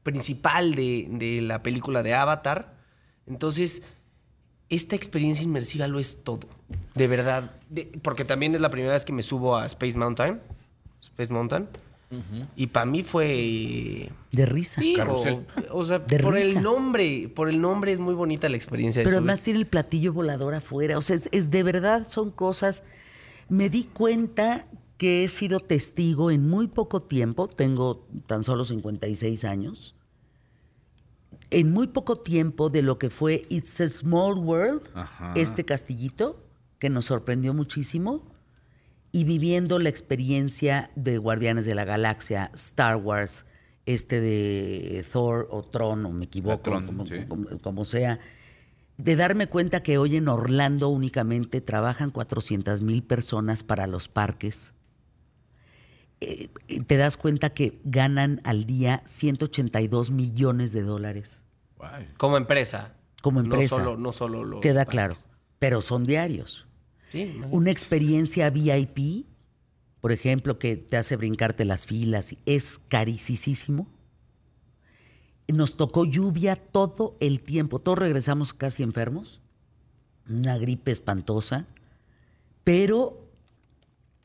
principal 0.01 0.73
de, 0.73 1.05
de 1.11 1.41
la 1.41 1.61
película 1.61 2.01
de 2.01 2.15
Avatar. 2.15 2.73
Entonces, 3.27 3.83
esta 4.69 4.95
experiencia 4.95 5.43
inmersiva 5.43 5.85
lo 5.87 5.99
es 5.99 6.23
todo. 6.23 6.47
De 6.95 7.07
verdad. 7.07 7.51
Porque 8.01 8.25
también 8.25 8.55
es 8.55 8.61
la 8.61 8.71
primera 8.71 8.93
vez 8.93 9.05
que 9.05 9.13
me 9.13 9.21
subo 9.21 9.55
a 9.55 9.67
Space 9.67 9.95
Mountain. 9.95 10.41
Space 10.99 11.31
Mountain. 11.31 11.69
Y 12.55 12.67
para 12.67 12.85
mí 12.85 13.03
fue. 13.03 14.09
de 14.31 14.45
risa. 14.45 14.81
Sí, 14.81 14.93
Carrusel. 14.95 15.45
o, 15.71 15.77
o 15.79 15.83
sea, 15.85 15.99
De 15.99 16.19
por 16.19 16.33
risa. 16.33 16.57
el 16.57 16.63
nombre. 16.63 17.29
Por 17.33 17.49
el 17.49 17.59
nombre 17.61 17.91
es 17.91 17.99
muy 17.99 18.13
bonita 18.13 18.49
la 18.49 18.55
experiencia 18.57 19.01
de 19.01 19.03
Pero 19.05 19.17
subir. 19.19 19.29
además 19.29 19.41
tiene 19.43 19.59
el 19.59 19.67
platillo 19.67 20.13
volador 20.13 20.53
afuera. 20.55 20.97
O 20.97 21.01
sea, 21.01 21.15
es, 21.15 21.29
es 21.31 21.51
de 21.51 21.63
verdad, 21.63 22.07
son 22.07 22.31
cosas. 22.31 22.83
Me 23.49 23.69
di 23.69 23.83
cuenta 23.83 24.67
que 24.97 25.23
he 25.23 25.27
sido 25.27 25.59
testigo 25.59 26.31
en 26.31 26.47
muy 26.49 26.67
poco 26.67 27.01
tiempo, 27.01 27.47
tengo 27.47 28.07
tan 28.27 28.43
solo 28.43 28.63
56 28.63 29.43
años, 29.43 29.95
en 31.49 31.71
muy 31.71 31.87
poco 31.87 32.17
tiempo 32.19 32.69
de 32.69 32.81
lo 32.83 32.97
que 32.97 33.09
fue 33.09 33.45
It's 33.49 33.81
a 33.81 33.87
Small 33.87 34.37
World, 34.39 34.81
Ajá. 34.93 35.33
este 35.35 35.65
castillito, 35.65 36.41
que 36.79 36.89
nos 36.89 37.05
sorprendió 37.05 37.53
muchísimo, 37.53 38.23
y 39.13 39.23
viviendo 39.23 39.79
la 39.79 39.87
experiencia 39.89 40.89
de 40.95 41.17
Guardianes 41.19 41.65
de 41.65 41.75
la 41.75 41.85
Galaxia, 41.85 42.51
Star 42.55 42.97
Wars, 42.97 43.45
este 43.85 44.19
de 44.19 45.05
Thor 45.09 45.47
o 45.51 45.61
Tron, 45.63 46.05
o 46.05 46.09
me 46.11 46.25
equivoco, 46.25 46.59
Tron, 46.63 46.85
como, 46.85 47.05
sí. 47.05 47.15
como- 47.27 47.47
como 47.61 47.85
sea, 47.85 48.19
de 48.97 49.15
darme 49.15 49.47
cuenta 49.47 49.83
que 49.83 49.97
hoy 49.97 50.15
en 50.17 50.27
Orlando 50.27 50.89
únicamente 50.89 51.61
trabajan 51.61 52.09
400 52.09 52.81
mil 52.81 53.03
personas 53.03 53.61
para 53.63 53.85
los 53.87 54.07
parques. 54.09 54.71
Eh, 56.21 56.49
te 56.87 56.97
das 56.97 57.17
cuenta 57.17 57.49
que 57.51 57.79
ganan 57.83 58.39
al 58.45 58.65
día 58.65 59.01
182 59.05 60.09
millones 60.11 60.71
de 60.71 60.81
dólares 60.81 61.43
Ay, 61.79 62.05
Como 62.17 62.37
empresa. 62.37 62.93
como 63.21 63.41
empresa. 63.41 63.77
No 63.77 63.83
solo, 63.83 63.97
no 63.97 64.11
solo 64.13 64.43
los. 64.45 64.61
Queda 64.61 64.85
parques. 64.85 64.91
claro, 64.91 65.15
pero 65.59 65.81
son 65.81 66.05
diarios. 66.05 66.65
Sí. 67.13 67.39
Una 67.51 67.69
experiencia 67.69 68.49
VIP, 68.49 69.27
por 70.01 70.11
ejemplo, 70.11 70.57
que 70.57 70.75
te 70.75 70.97
hace 70.97 71.15
brincarte 71.15 71.63
las 71.63 71.85
filas, 71.85 72.35
es 72.47 72.79
carísimo. 72.89 73.87
Nos 75.47 75.77
tocó 75.77 76.05
lluvia 76.05 76.55
todo 76.55 77.15
el 77.19 77.39
tiempo. 77.41 77.77
Todos 77.77 77.99
regresamos 77.99 78.51
casi 78.51 78.81
enfermos. 78.81 79.41
Una 80.27 80.57
gripe 80.57 80.89
espantosa. 80.91 81.65
Pero 82.63 83.29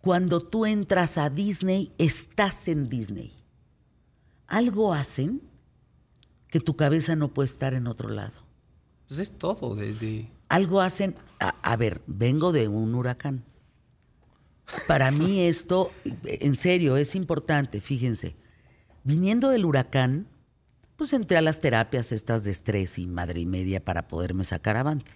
cuando 0.00 0.40
tú 0.40 0.64
entras 0.64 1.18
a 1.18 1.28
Disney, 1.28 1.92
estás 1.98 2.68
en 2.68 2.86
Disney. 2.86 3.34
Algo 4.46 4.94
hacen 4.94 5.42
que 6.48 6.60
tu 6.60 6.74
cabeza 6.74 7.16
no 7.16 7.28
puede 7.34 7.46
estar 7.46 7.74
en 7.74 7.86
otro 7.86 8.08
lado. 8.08 8.32
Pues 9.06 9.20
es 9.20 9.36
todo, 9.36 9.74
desde. 9.74 10.30
Algo 10.48 10.80
hacen. 10.80 11.14
A, 11.40 11.76
ver, 11.76 12.00
vengo 12.06 12.52
de 12.52 12.68
un 12.68 12.94
huracán. 12.94 13.44
Para 14.86 15.10
mí 15.10 15.42
esto, 15.42 15.90
en 16.24 16.56
serio, 16.56 16.96
es 16.96 17.14
importante, 17.14 17.80
fíjense. 17.80 18.34
Viniendo 19.04 19.50
del 19.50 19.64
huracán, 19.64 20.26
pues 20.96 21.12
entré 21.12 21.36
a 21.36 21.42
las 21.42 21.60
terapias 21.60 22.12
estas 22.12 22.44
de 22.44 22.50
estrés 22.50 22.98
y 22.98 23.06
madre 23.06 23.40
y 23.40 23.46
media 23.46 23.84
para 23.84 24.08
poderme 24.08 24.44
sacar 24.44 24.76
avante. 24.76 25.12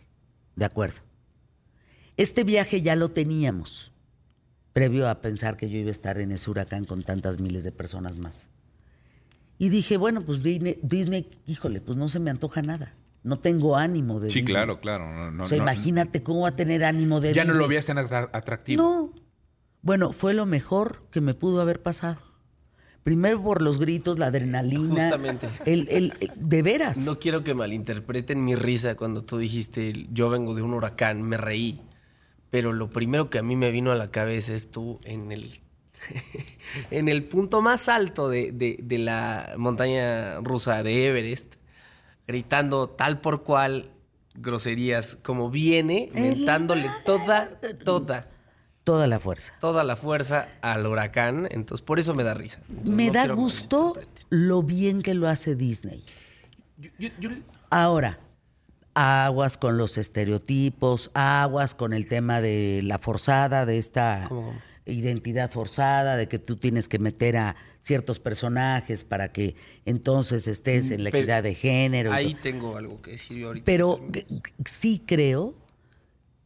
De 0.55 0.65
acuerdo. 0.65 1.01
Este 2.17 2.45
viaje 2.45 2.83
ya 2.83 2.95
lo 2.95 3.11
teníamos, 3.11 3.91
previo 4.73 5.09
a 5.09 5.21
pensar 5.21 5.57
que 5.57 5.69
yo 5.69 5.79
iba 5.79 5.89
a 5.89 5.93
estar 5.93 6.19
en 6.19 6.31
ese 6.31 6.51
huracán 6.51 6.85
con 6.85 7.03
tantas 7.03 7.41
miles 7.41 7.65
de 7.65 7.73
personas 7.73 8.17
más. 8.17 8.49
Y 9.59 9.71
dije, 9.71 9.97
bueno, 9.97 10.25
pues 10.25 10.43
Disney, 10.43 10.79
Disney, 10.83 11.31
híjole, 11.47 11.81
pues 11.81 11.97
no 11.97 12.09
se 12.09 12.21
me 12.21 12.31
antoja 12.31 12.63
nada. 12.63 12.95
No 13.25 13.39
tengo 13.39 13.77
ánimo 13.77 14.19
de 14.21 14.31
Sí, 14.31 14.41
Disney. 14.41 14.55
claro, 14.55 14.81
claro. 14.81 15.13
No, 15.15 15.31
no, 15.31 15.45
o 15.45 15.47
sea, 15.47 15.59
no- 15.59 15.65
imagínate 15.65 16.23
cómo 16.23 16.41
va 16.43 16.49
a 16.49 16.57
tener 16.57 16.85
ánimo 16.85 17.21
de 17.21 17.33
Ya 17.33 17.45
no 17.45 17.55
lo 17.55 17.69
veías 17.69 17.87
tan 17.87 17.99
atra- 17.99 18.31
atractivo. 18.33 18.83
No. 18.83 19.13
Bueno, 19.83 20.13
fue 20.13 20.35
lo 20.35 20.47
mejor 20.47 21.03
que 21.11 21.21
me 21.21 21.35
pudo 21.35 21.61
haber 21.61 21.83
pasado. 21.83 22.19
Primero 23.05 23.43
por 23.43 23.63
los 23.63 23.79
gritos, 23.81 24.19
la 24.19 24.27
adrenalina. 24.27 25.03
Justamente. 25.03 25.49
El, 25.67 25.89
el- 25.91 26.15
el- 26.21 26.33
de 26.37 26.63
veras. 26.63 26.99
No 26.99 27.19
quiero 27.19 27.43
que 27.43 27.53
malinterpreten 27.55 28.45
mi 28.45 28.55
risa 28.55 28.95
cuando 28.97 29.25
tú 29.25 29.39
dijiste 29.39 30.07
yo 30.13 30.29
vengo 30.31 30.55
de 30.55 30.63
un 30.63 30.73
huracán, 30.75 31.23
me 31.23 31.37
reí. 31.37 31.81
Pero 32.51 32.73
lo 32.73 32.91
primero 32.91 33.29
que 33.31 33.39
a 33.39 33.43
mí 33.43 33.57
me 33.57 33.71
vino 33.73 33.91
a 33.93 33.97
la 33.97 34.09
cabeza 34.09 34.55
es 34.55 34.71
tú 34.71 35.01
en 35.05 35.33
el, 35.33 35.61
en 36.91 37.09
el 37.09 37.25
punto 37.25 37.61
más 37.63 37.89
alto 37.89 38.29
de, 38.29 38.53
de- 38.53 38.79
de 38.83 38.99
la 38.99 39.55
montaña 39.57 40.39
rusa 40.41 40.83
de 40.83 41.09
Everest, 41.09 41.57
gritando 42.27 42.89
tal 42.89 43.21
por 43.21 43.43
cual 43.43 43.91
groserías 44.35 45.17
como 45.17 45.51
viene, 45.51 46.09
mentándole 46.15 46.91
toda, 47.05 47.51
toda, 47.85 48.29
toda 48.85 49.07
la 49.07 49.19
fuerza. 49.19 49.53
toda 49.61 49.85
la 49.85 49.97
fuerza 49.97 50.49
al 50.63 50.87
huracán, 50.87 51.47
entonces 51.51 51.85
por 51.85 51.99
eso 51.99 52.15
me 52.15 52.25
da 52.25 52.35
risa. 52.35 52.61
Entonces, 52.69 52.95
Me 52.95 53.07
no 53.09 53.13
da 53.13 53.27
me 53.27 53.35
gusto 53.35 53.99
lo 54.31 54.63
bien 54.63 55.03
que 55.03 55.15
lo 55.15 55.29
hace 55.29 55.55
Disney. 55.55 56.05
Yo- 56.79 56.91
yo- 56.99 57.11
yo- 57.21 57.31
Ahora, 57.71 58.19
aguas 58.95 59.57
con 59.57 59.77
los 59.79 59.99
estereotipos, 59.99 61.11
aguas 61.15 61.75
con 61.75 61.93
el 61.93 62.07
tema 62.07 62.41
de 62.41 62.81
la 62.83 62.99
forzada, 62.99 63.67
de 63.67 63.79
esta. 63.79 64.29
Identidad 64.87 65.51
forzada, 65.51 66.17
de 66.17 66.29
que 66.29 66.39
tú 66.39 66.57
tienes 66.57 66.89
que 66.89 66.99
meter 66.99 67.37
a 67.37 67.57
ciertos 67.79 68.19
personajes 68.19 69.05
para 69.05 69.33
que 69.33 69.55
entonces 69.85 70.49
estés 70.49 70.91
en 70.91 71.05
la 71.05 71.11
Pero 71.11 71.23
equidad 71.23 71.43
de 71.43 71.55
género. 71.55 72.13
Ahí 72.13 72.35
tengo 72.35 72.77
algo 72.77 73.01
que 73.01 73.13
decir 73.13 73.39
yo 73.39 73.49
ahorita. 73.49 73.65
Pero 73.65 74.01
sí 74.65 75.03
creo 75.07 75.55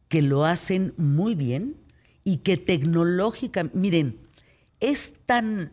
que 0.07 0.21
lo 0.21 0.45
hacen 0.45 0.93
muy 0.97 1.35
bien 1.35 1.75
y 2.23 2.37
que 2.37 2.57
tecnológica, 2.57 3.69
miren, 3.73 4.19
es 4.79 5.15
tan 5.25 5.71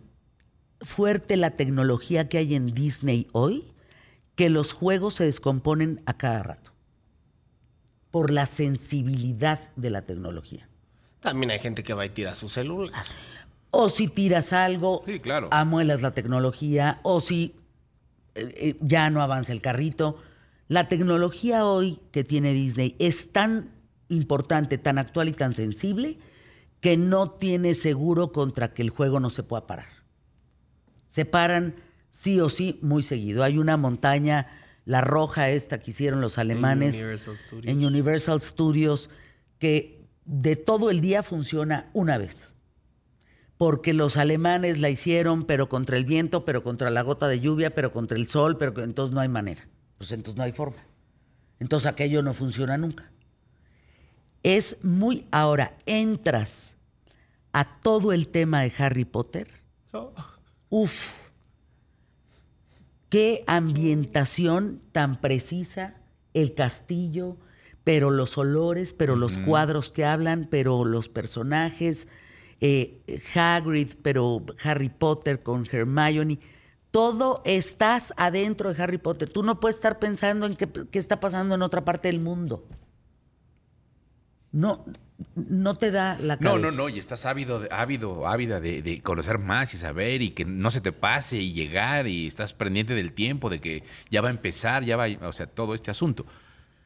fuerte 0.80 1.36
la 1.36 1.50
tecnología 1.50 2.28
que 2.28 2.38
hay 2.38 2.54
en 2.54 2.66
Disney 2.66 3.28
hoy 3.32 3.72
que 4.34 4.50
los 4.50 4.72
juegos 4.72 5.14
se 5.14 5.24
descomponen 5.24 6.00
a 6.06 6.16
cada 6.16 6.42
rato 6.42 6.72
por 8.10 8.30
la 8.30 8.46
sensibilidad 8.46 9.74
de 9.76 9.90
la 9.90 10.02
tecnología. 10.02 10.68
También 11.24 11.50
hay 11.50 11.58
gente 11.58 11.82
que 11.82 11.94
va 11.94 12.04
y 12.06 12.10
tira 12.10 12.34
su 12.34 12.48
celular. 12.48 12.92
O 13.70 13.88
si 13.88 14.06
tiras 14.08 14.52
algo, 14.52 15.02
Sí, 15.06 15.18
claro. 15.20 15.48
amuelas 15.50 16.00
la 16.02 16.12
tecnología, 16.12 17.00
o 17.02 17.18
si 17.20 17.56
eh, 18.36 18.54
eh, 18.56 18.76
ya 18.80 19.10
no 19.10 19.20
avanza 19.22 19.52
el 19.52 19.60
carrito. 19.60 20.18
La 20.68 20.84
tecnología 20.88 21.64
hoy 21.66 21.98
que 22.12 22.24
tiene 22.24 22.52
Disney 22.52 22.94
es 22.98 23.32
tan 23.32 23.70
importante, 24.08 24.78
tan 24.78 24.98
actual 24.98 25.28
y 25.28 25.32
tan 25.32 25.54
sensible 25.54 26.18
que 26.80 26.96
no 26.96 27.30
tiene 27.30 27.72
seguro 27.74 28.30
contra 28.32 28.74
que 28.74 28.82
el 28.82 28.90
juego 28.90 29.18
no 29.18 29.30
se 29.30 29.42
pueda 29.42 29.66
parar. 29.66 29.88
Se 31.08 31.24
paran 31.24 31.74
sí 32.10 32.38
o 32.40 32.48
sí 32.50 32.78
muy 32.82 33.02
seguido. 33.02 33.42
Hay 33.44 33.56
una 33.58 33.76
montaña, 33.78 34.46
la 34.84 35.00
roja 35.00 35.48
esta 35.48 35.80
que 35.80 35.90
hicieron 35.90 36.20
los 36.20 36.36
alemanes 36.38 36.96
Universal 36.96 37.36
Studios. 37.38 37.66
en 37.72 37.84
Universal 37.84 38.40
Studios, 38.42 39.10
que 39.58 40.03
de 40.24 40.56
todo 40.56 40.90
el 40.90 41.00
día 41.00 41.22
funciona 41.22 41.90
una 41.92 42.18
vez. 42.18 42.52
Porque 43.56 43.92
los 43.92 44.16
alemanes 44.16 44.78
la 44.78 44.90
hicieron, 44.90 45.44
pero 45.44 45.68
contra 45.68 45.96
el 45.96 46.04
viento, 46.04 46.44
pero 46.44 46.62
contra 46.62 46.90
la 46.90 47.02
gota 47.02 47.28
de 47.28 47.40
lluvia, 47.40 47.74
pero 47.74 47.92
contra 47.92 48.18
el 48.18 48.26
sol, 48.26 48.58
pero 48.58 48.82
entonces 48.82 49.14
no 49.14 49.20
hay 49.20 49.28
manera. 49.28 49.68
Pues 49.98 50.10
entonces 50.12 50.36
no 50.36 50.42
hay 50.42 50.52
forma. 50.52 50.84
Entonces 51.60 51.86
aquello 51.86 52.22
no 52.22 52.34
funciona 52.34 52.76
nunca. 52.76 53.10
Es 54.42 54.82
muy... 54.82 55.26
Ahora, 55.30 55.76
entras 55.86 56.76
a 57.52 57.64
todo 57.80 58.12
el 58.12 58.28
tema 58.28 58.62
de 58.62 58.72
Harry 58.76 59.04
Potter. 59.04 59.48
Uf. 60.68 61.14
Qué 63.08 63.44
ambientación 63.46 64.82
tan 64.90 65.20
precisa, 65.20 65.94
el 66.34 66.54
castillo, 66.54 67.36
pero 67.84 68.10
los 68.10 68.38
olores, 68.38 68.92
pero 68.94 69.14
los 69.14 69.36
cuadros 69.38 69.90
que 69.90 70.04
hablan, 70.04 70.48
pero 70.50 70.84
los 70.84 71.08
personajes, 71.10 72.08
eh, 72.60 73.00
Hagrid, 73.34 73.92
pero 74.02 74.42
Harry 74.62 74.88
Potter 74.88 75.42
con 75.42 75.66
Hermione. 75.70 76.38
Todo 76.90 77.42
estás 77.44 78.14
adentro 78.16 78.72
de 78.72 78.82
Harry 78.82 78.98
Potter. 78.98 79.28
Tú 79.28 79.42
no 79.42 79.60
puedes 79.60 79.76
estar 79.76 79.98
pensando 79.98 80.46
en 80.46 80.54
qué, 80.56 80.68
qué 80.90 80.98
está 80.98 81.20
pasando 81.20 81.54
en 81.56 81.62
otra 81.62 81.84
parte 81.84 82.08
del 82.08 82.20
mundo. 82.20 82.66
No, 84.52 84.84
no 85.34 85.76
te 85.76 85.90
da 85.90 86.16
la 86.20 86.36
No, 86.36 86.52
cabeza. 86.52 86.70
no, 86.70 86.76
no, 86.84 86.88
y 86.88 86.98
estás 87.00 87.26
ávido, 87.26 87.66
ávido, 87.72 88.28
ávida 88.28 88.60
de, 88.60 88.82
de 88.82 89.02
conocer 89.02 89.38
más 89.38 89.74
y 89.74 89.78
saber 89.78 90.22
y 90.22 90.30
que 90.30 90.44
no 90.44 90.70
se 90.70 90.80
te 90.80 90.92
pase 90.92 91.38
y 91.38 91.52
llegar 91.52 92.06
y 92.06 92.28
estás 92.28 92.52
pendiente 92.52 92.94
del 92.94 93.12
tiempo, 93.12 93.50
de 93.50 93.60
que 93.60 93.82
ya 94.10 94.20
va 94.20 94.28
a 94.28 94.30
empezar, 94.30 94.84
ya 94.84 94.96
va, 94.96 95.06
o 95.22 95.32
sea, 95.32 95.46
todo 95.46 95.74
este 95.74 95.90
asunto. 95.90 96.24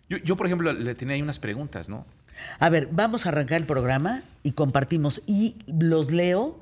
Yo, 0.08 0.18
yo, 0.18 0.36
por 0.36 0.46
ejemplo, 0.46 0.72
le 0.72 0.94
tenía 0.94 1.14
ahí 1.14 1.22
unas 1.22 1.38
preguntas, 1.38 1.88
¿no? 1.88 2.06
A 2.58 2.70
ver, 2.70 2.88
vamos 2.90 3.26
a 3.26 3.30
arrancar 3.30 3.58
el 3.60 3.66
programa 3.66 4.22
y 4.42 4.52
compartimos 4.52 5.22
y 5.26 5.56
los 5.66 6.10
leo 6.10 6.60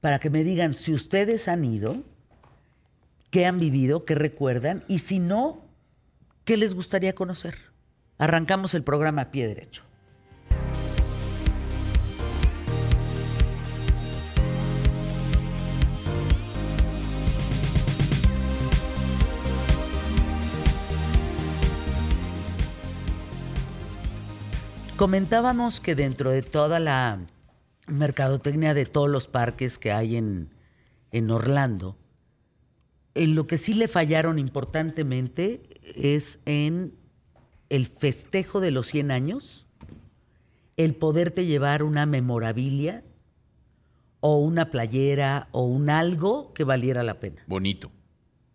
para 0.00 0.18
que 0.18 0.30
me 0.30 0.44
digan 0.44 0.74
si 0.74 0.92
ustedes 0.92 1.48
han 1.48 1.64
ido, 1.64 2.02
qué 3.30 3.46
han 3.46 3.58
vivido, 3.58 4.04
qué 4.04 4.14
recuerdan 4.14 4.84
y 4.88 5.00
si 5.00 5.18
no, 5.18 5.64
qué 6.44 6.56
les 6.56 6.74
gustaría 6.74 7.14
conocer. 7.14 7.56
Arrancamos 8.18 8.74
el 8.74 8.82
programa 8.82 9.22
a 9.22 9.30
pie 9.30 9.46
derecho. 9.46 9.87
Comentábamos 24.98 25.78
que 25.78 25.94
dentro 25.94 26.30
de 26.30 26.42
toda 26.42 26.80
la 26.80 27.20
mercadotecnia 27.86 28.74
de 28.74 28.84
todos 28.84 29.08
los 29.08 29.28
parques 29.28 29.78
que 29.78 29.92
hay 29.92 30.16
en, 30.16 30.50
en 31.12 31.30
Orlando, 31.30 31.96
en 33.14 33.36
lo 33.36 33.46
que 33.46 33.58
sí 33.58 33.74
le 33.74 33.86
fallaron 33.86 34.40
importantemente 34.40 35.62
es 35.84 36.40
en 36.46 36.96
el 37.68 37.86
festejo 37.86 38.58
de 38.58 38.72
los 38.72 38.88
100 38.88 39.12
años, 39.12 39.68
el 40.76 40.96
poderte 40.96 41.46
llevar 41.46 41.84
una 41.84 42.04
memorabilia 42.04 43.04
o 44.18 44.38
una 44.38 44.72
playera 44.72 45.46
o 45.52 45.64
un 45.64 45.90
algo 45.90 46.52
que 46.54 46.64
valiera 46.64 47.04
la 47.04 47.20
pena. 47.20 47.44
Bonito, 47.46 47.92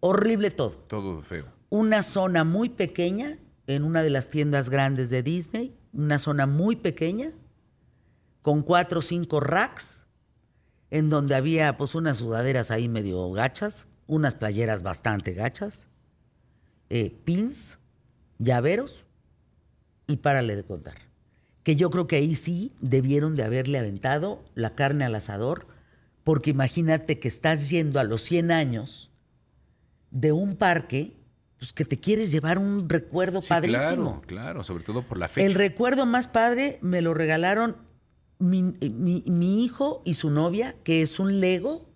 Horrible 0.02 0.52
todo 0.52 0.72
todo 0.72 1.22
feo. 1.22 1.46
una 1.70 2.04
zona 2.04 2.44
muy 2.44 2.68
pequeña 2.68 3.38
en 3.66 3.86
una 3.86 4.04
de 4.04 4.10
las 4.10 4.28
tiendas 4.28 4.70
grandes 4.70 5.10
de 5.10 5.24
Disney, 5.24 5.78
una 5.94 6.20
zona 6.20 6.46
muy 6.48 6.76
pequeña, 6.76 7.32
con 8.42 8.62
cuatro 8.64 9.00
o 9.00 9.02
cinco 9.02 9.40
racks, 9.40 10.06
en 10.90 11.10
donde 11.10 11.36
había 11.36 11.78
pues 11.78 11.96
unas 11.96 12.18
sudaderas 12.18 12.72
ahí 12.72 12.90
medio 12.90 13.32
gachas, 13.32 13.88
unas 14.08 14.36
playeras 14.36 14.84
bastante 14.84 15.34
gachas, 15.34 15.88
eh, 16.90 17.16
pins, 17.24 17.80
llaveros, 18.38 19.06
y 20.08 20.18
párale 20.18 20.56
de 20.56 20.64
contar. 20.64 20.98
Que 21.64 21.76
yo 21.76 21.90
creo 21.90 22.08
que 22.08 22.18
ahí 22.18 22.36
sí 22.36 22.74
debieron 22.82 23.36
de 23.36 23.44
haberle 23.44 23.80
aventado 23.80 24.44
la 24.54 24.76
carne 24.76 25.06
al 25.06 25.16
asador, 25.16 25.68
porque 26.24 26.52
imagínate 26.52 27.20
que 27.20 27.28
estás 27.28 27.70
yendo 27.70 28.00
a 28.00 28.04
los 28.04 28.22
100 28.24 28.52
años 28.52 29.12
de 30.12 30.32
un 30.32 30.56
parque, 30.56 31.18
pues 31.64 31.72
que 31.72 31.86
te 31.86 31.98
quieres 31.98 32.30
llevar 32.30 32.58
un 32.58 32.90
recuerdo 32.90 33.42
Sí, 33.42 33.48
padrísimo. 33.48 34.20
claro, 34.20 34.22
claro, 34.28 34.64
sobre 34.66 34.84
todo 34.84 35.02
por 35.04 35.18
la 35.18 35.30
fecha. 35.30 35.48
El 35.48 35.54
recuerdo 35.54 36.06
más 36.06 36.28
padre 36.28 36.78
me 36.82 37.02
lo 37.02 37.14
regalaron 37.14 37.78
mi, 38.38 38.62
mi- 38.64 39.24
mi 39.26 39.64
hijo 39.64 40.02
y 40.04 40.16
su 40.16 40.30
novia, 40.30 40.76
que 40.84 41.02
es 41.02 41.20
un 41.20 41.40
Lego 41.40 41.88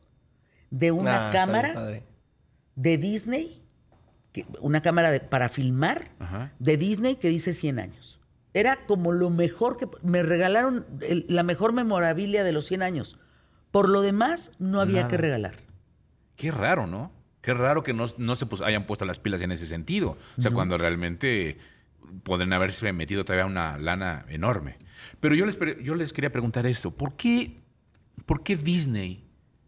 de 0.72 0.92
una 0.94 1.28
Ah, 1.28 1.32
cámara 1.34 2.02
de 2.76 2.98
Disney, 2.98 3.62
que- 4.32 4.46
una 4.62 4.82
cámara 4.82 5.12
de- 5.12 5.20
para 5.20 5.50
filmar 5.50 6.12
Ajá. 6.20 6.54
de 6.60 6.78
Disney 6.78 7.18
que 7.18 7.28
dice 7.28 7.54
100 7.54 7.80
años. 7.80 8.22
Era 8.54 8.86
como 8.86 9.12
lo 9.12 9.30
mejor 9.30 9.76
que... 9.76 9.90
Me 10.02 10.24
regalaron 10.24 10.86
el- 11.02 11.26
la 11.28 11.44
mejor 11.44 11.74
memorabilia 11.74 12.46
de 12.46 12.54
los 12.54 12.68
100 12.68 12.84
años. 12.84 13.20
Por 13.72 13.90
lo 13.90 14.00
demás, 14.00 14.54
no 14.60 14.80
había 14.80 15.02
Nada. 15.02 15.08
que 15.10 15.18
regalar. 15.18 15.56
Qué 16.38 16.52
raro, 16.52 16.88
¿no? 16.88 17.12
Qué 17.48 17.54
raro 17.54 17.82
que 17.82 17.94
no, 17.94 18.04
no 18.18 18.36
se 18.36 18.46
pues, 18.46 18.62
hayan 18.62 18.86
puesto 18.86 19.06
las 19.06 19.20
pilas 19.20 19.42
en 19.42 19.54
ese 19.54 19.66
sentido. 19.68 20.18
O 20.38 20.42
sea, 20.42 20.52
cuando 20.52 20.78
realmente 20.78 21.58
pueden 22.24 22.52
haberse 22.52 22.92
metido 22.92 23.24
todavía 23.24 23.46
una 23.46 23.78
lana 23.78 24.26
enorme. 24.28 24.76
Pero 25.22 25.34
yo 25.34 25.46
les, 25.46 25.58
yo 25.82 25.96
les 25.96 26.12
quería 26.12 26.30
preguntar 26.30 26.66
esto. 26.66 26.92
¿Por 26.92 27.16
qué, 27.16 27.62
¿Por 28.26 28.44
qué 28.44 28.58
Disney 28.58 29.24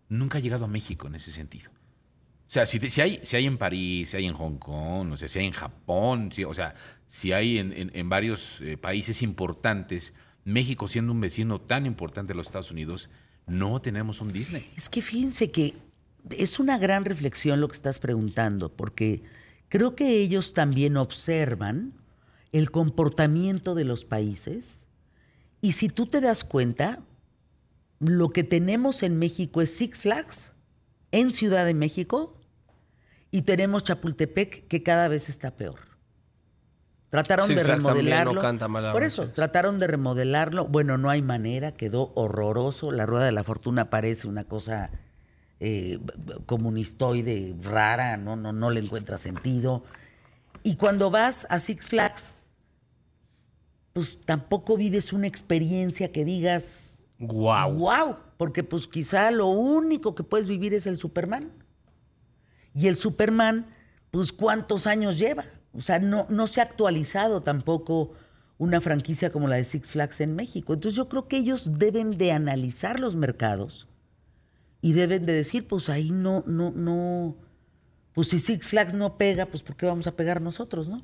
nunca 0.09 0.39
ha 0.39 0.41
llegado 0.41 0.65
a 0.65 0.67
México 0.67 1.07
en 1.07 1.15
ese 1.15 1.31
sentido? 1.31 1.71
O 1.71 2.51
sea, 2.51 2.65
si, 2.65 2.81
si 2.89 2.99
hay, 2.99 3.21
si 3.23 3.37
hay 3.37 3.45
en 3.45 3.57
París, 3.57 4.09
si 4.09 4.17
hay 4.17 4.25
en 4.25 4.33
Hong 4.33 4.57
Kong, 4.57 5.13
o 5.13 5.15
sea, 5.15 5.29
si 5.29 5.39
hay 5.39 5.45
en 5.45 5.53
Japón, 5.53 6.33
si- 6.33 6.43
o 6.43 6.53
sea, 6.53 6.75
si 7.07 7.31
hay 7.31 7.59
en, 7.59 7.71
en- 7.71 7.91
en 7.93 8.09
varios 8.09 8.59
eh, 8.59 8.75
países 8.75 9.21
importantes, 9.21 10.13
México 10.43 10.89
siendo 10.89 11.13
un 11.13 11.21
vecino 11.21 11.61
tan 11.61 11.85
importante 11.85 12.33
de 12.33 12.37
los 12.37 12.47
Estados 12.47 12.71
Unidos, 12.71 13.09
no 13.47 13.79
tenemos 13.81 14.19
un 14.19 14.33
Disney. 14.33 14.69
Es 14.75 14.89
que 14.89 15.01
fíjense 15.01 15.49
que 15.49 15.75
es 16.37 16.59
una 16.59 16.77
gran 16.77 17.05
reflexión 17.05 17.61
lo 17.61 17.67
que 17.67 17.75
estás 17.75 17.99
preguntando, 17.99 18.69
porque 18.69 19.23
creo 19.67 19.95
que 19.95 20.19
ellos 20.19 20.53
también 20.53 20.97
observan 20.97 21.93
el 22.51 22.71
comportamiento 22.71 23.75
de 23.75 23.85
los 23.85 24.05
países 24.05 24.87
y 25.61 25.73
si 25.73 25.89
tú 25.89 26.07
te 26.07 26.21
das 26.21 26.43
cuenta, 26.43 26.99
lo 27.99 28.29
que 28.29 28.43
tenemos 28.43 29.03
en 29.03 29.17
México 29.17 29.61
es 29.61 29.71
Six 29.75 30.01
Flags 30.01 30.53
en 31.11 31.31
Ciudad 31.31 31.65
de 31.65 31.73
México 31.73 32.37
y 33.31 33.41
tenemos 33.41 33.83
Chapultepec 33.83 34.67
que 34.67 34.83
cada 34.83 35.07
vez 35.07 35.29
está 35.29 35.51
peor. 35.51 35.79
Trataron 37.09 37.47
Six 37.47 37.57
de 37.57 37.65
Flags 37.65 37.83
también 37.83 38.05
no 38.05 38.11
remodelarlo. 38.11 38.41
canta 38.41 38.67
mal 38.67 38.91
Por 38.91 39.03
eso, 39.03 39.29
trataron 39.29 39.79
de 39.79 39.87
remodelarlo. 39.87 40.65
Bueno, 40.65 40.97
no 40.97 41.09
hay 41.09 41.21
manera, 41.21 41.73
quedó 41.73 42.13
horroroso. 42.15 42.91
La 42.91 43.05
rueda 43.05 43.25
de 43.25 43.31
la 43.31 43.43
fortuna 43.43 43.89
parece 43.89 44.27
una 44.27 44.45
cosa 44.45 44.91
eh, 45.59 45.99
comunistoide 46.45 47.55
rara, 47.61 48.15
no, 48.17 48.35
no, 48.35 48.53
no 48.53 48.69
le 48.69 48.79
encuentra 48.79 49.17
sentido. 49.17 49.83
Y 50.63 50.75
cuando 50.75 51.11
vas 51.11 51.45
a 51.49 51.59
Six 51.59 51.89
Flags, 51.89 52.37
pues 53.93 54.21
tampoco 54.21 54.77
vives 54.77 55.11
una 55.11 55.27
experiencia 55.27 56.11
que 56.13 56.23
digas, 56.23 57.01
Guau. 57.19 57.73
wow, 57.73 58.15
porque 58.37 58.63
pues 58.63 58.87
quizá 58.87 59.31
lo 59.31 59.47
único 59.47 60.15
que 60.15 60.23
puedes 60.23 60.47
vivir 60.47 60.73
es 60.73 60.87
el 60.87 60.97
Superman. 60.97 61.51
Y 62.73 62.87
el 62.87 62.95
Superman, 62.95 63.67
pues 64.11 64.31
cuántos 64.31 64.87
años 64.87 65.19
lleva. 65.19 65.43
O 65.73 65.81
sea, 65.81 65.99
no, 65.99 66.25
no 66.29 66.47
se 66.47 66.61
ha 66.61 66.63
actualizado 66.63 67.41
tampoco 67.41 68.13
una 68.57 68.79
franquicia 68.79 69.29
como 69.29 69.49
la 69.49 69.57
de 69.57 69.65
Six 69.65 69.91
Flags 69.91 70.21
en 70.21 70.35
México. 70.35 70.73
Entonces 70.73 70.95
yo 70.95 71.09
creo 71.09 71.27
que 71.27 71.35
ellos 71.35 71.77
deben 71.79 72.17
de 72.17 72.31
analizar 72.31 73.01
los 73.01 73.17
mercados 73.17 73.88
y 74.81 74.93
deben 74.93 75.25
de 75.25 75.33
decir, 75.33 75.67
pues 75.67 75.89
ahí 75.89 76.11
no, 76.11 76.43
no, 76.47 76.71
no, 76.71 77.37
pues 78.13 78.29
si 78.29 78.39
Six 78.39 78.69
Flags 78.69 78.93
no 78.93 79.17
pega, 79.17 79.45
pues 79.45 79.63
¿por 79.63 79.75
qué 79.75 79.85
vamos 79.85 80.07
a 80.07 80.15
pegar 80.15 80.41
nosotros, 80.41 80.87
no? 80.87 81.03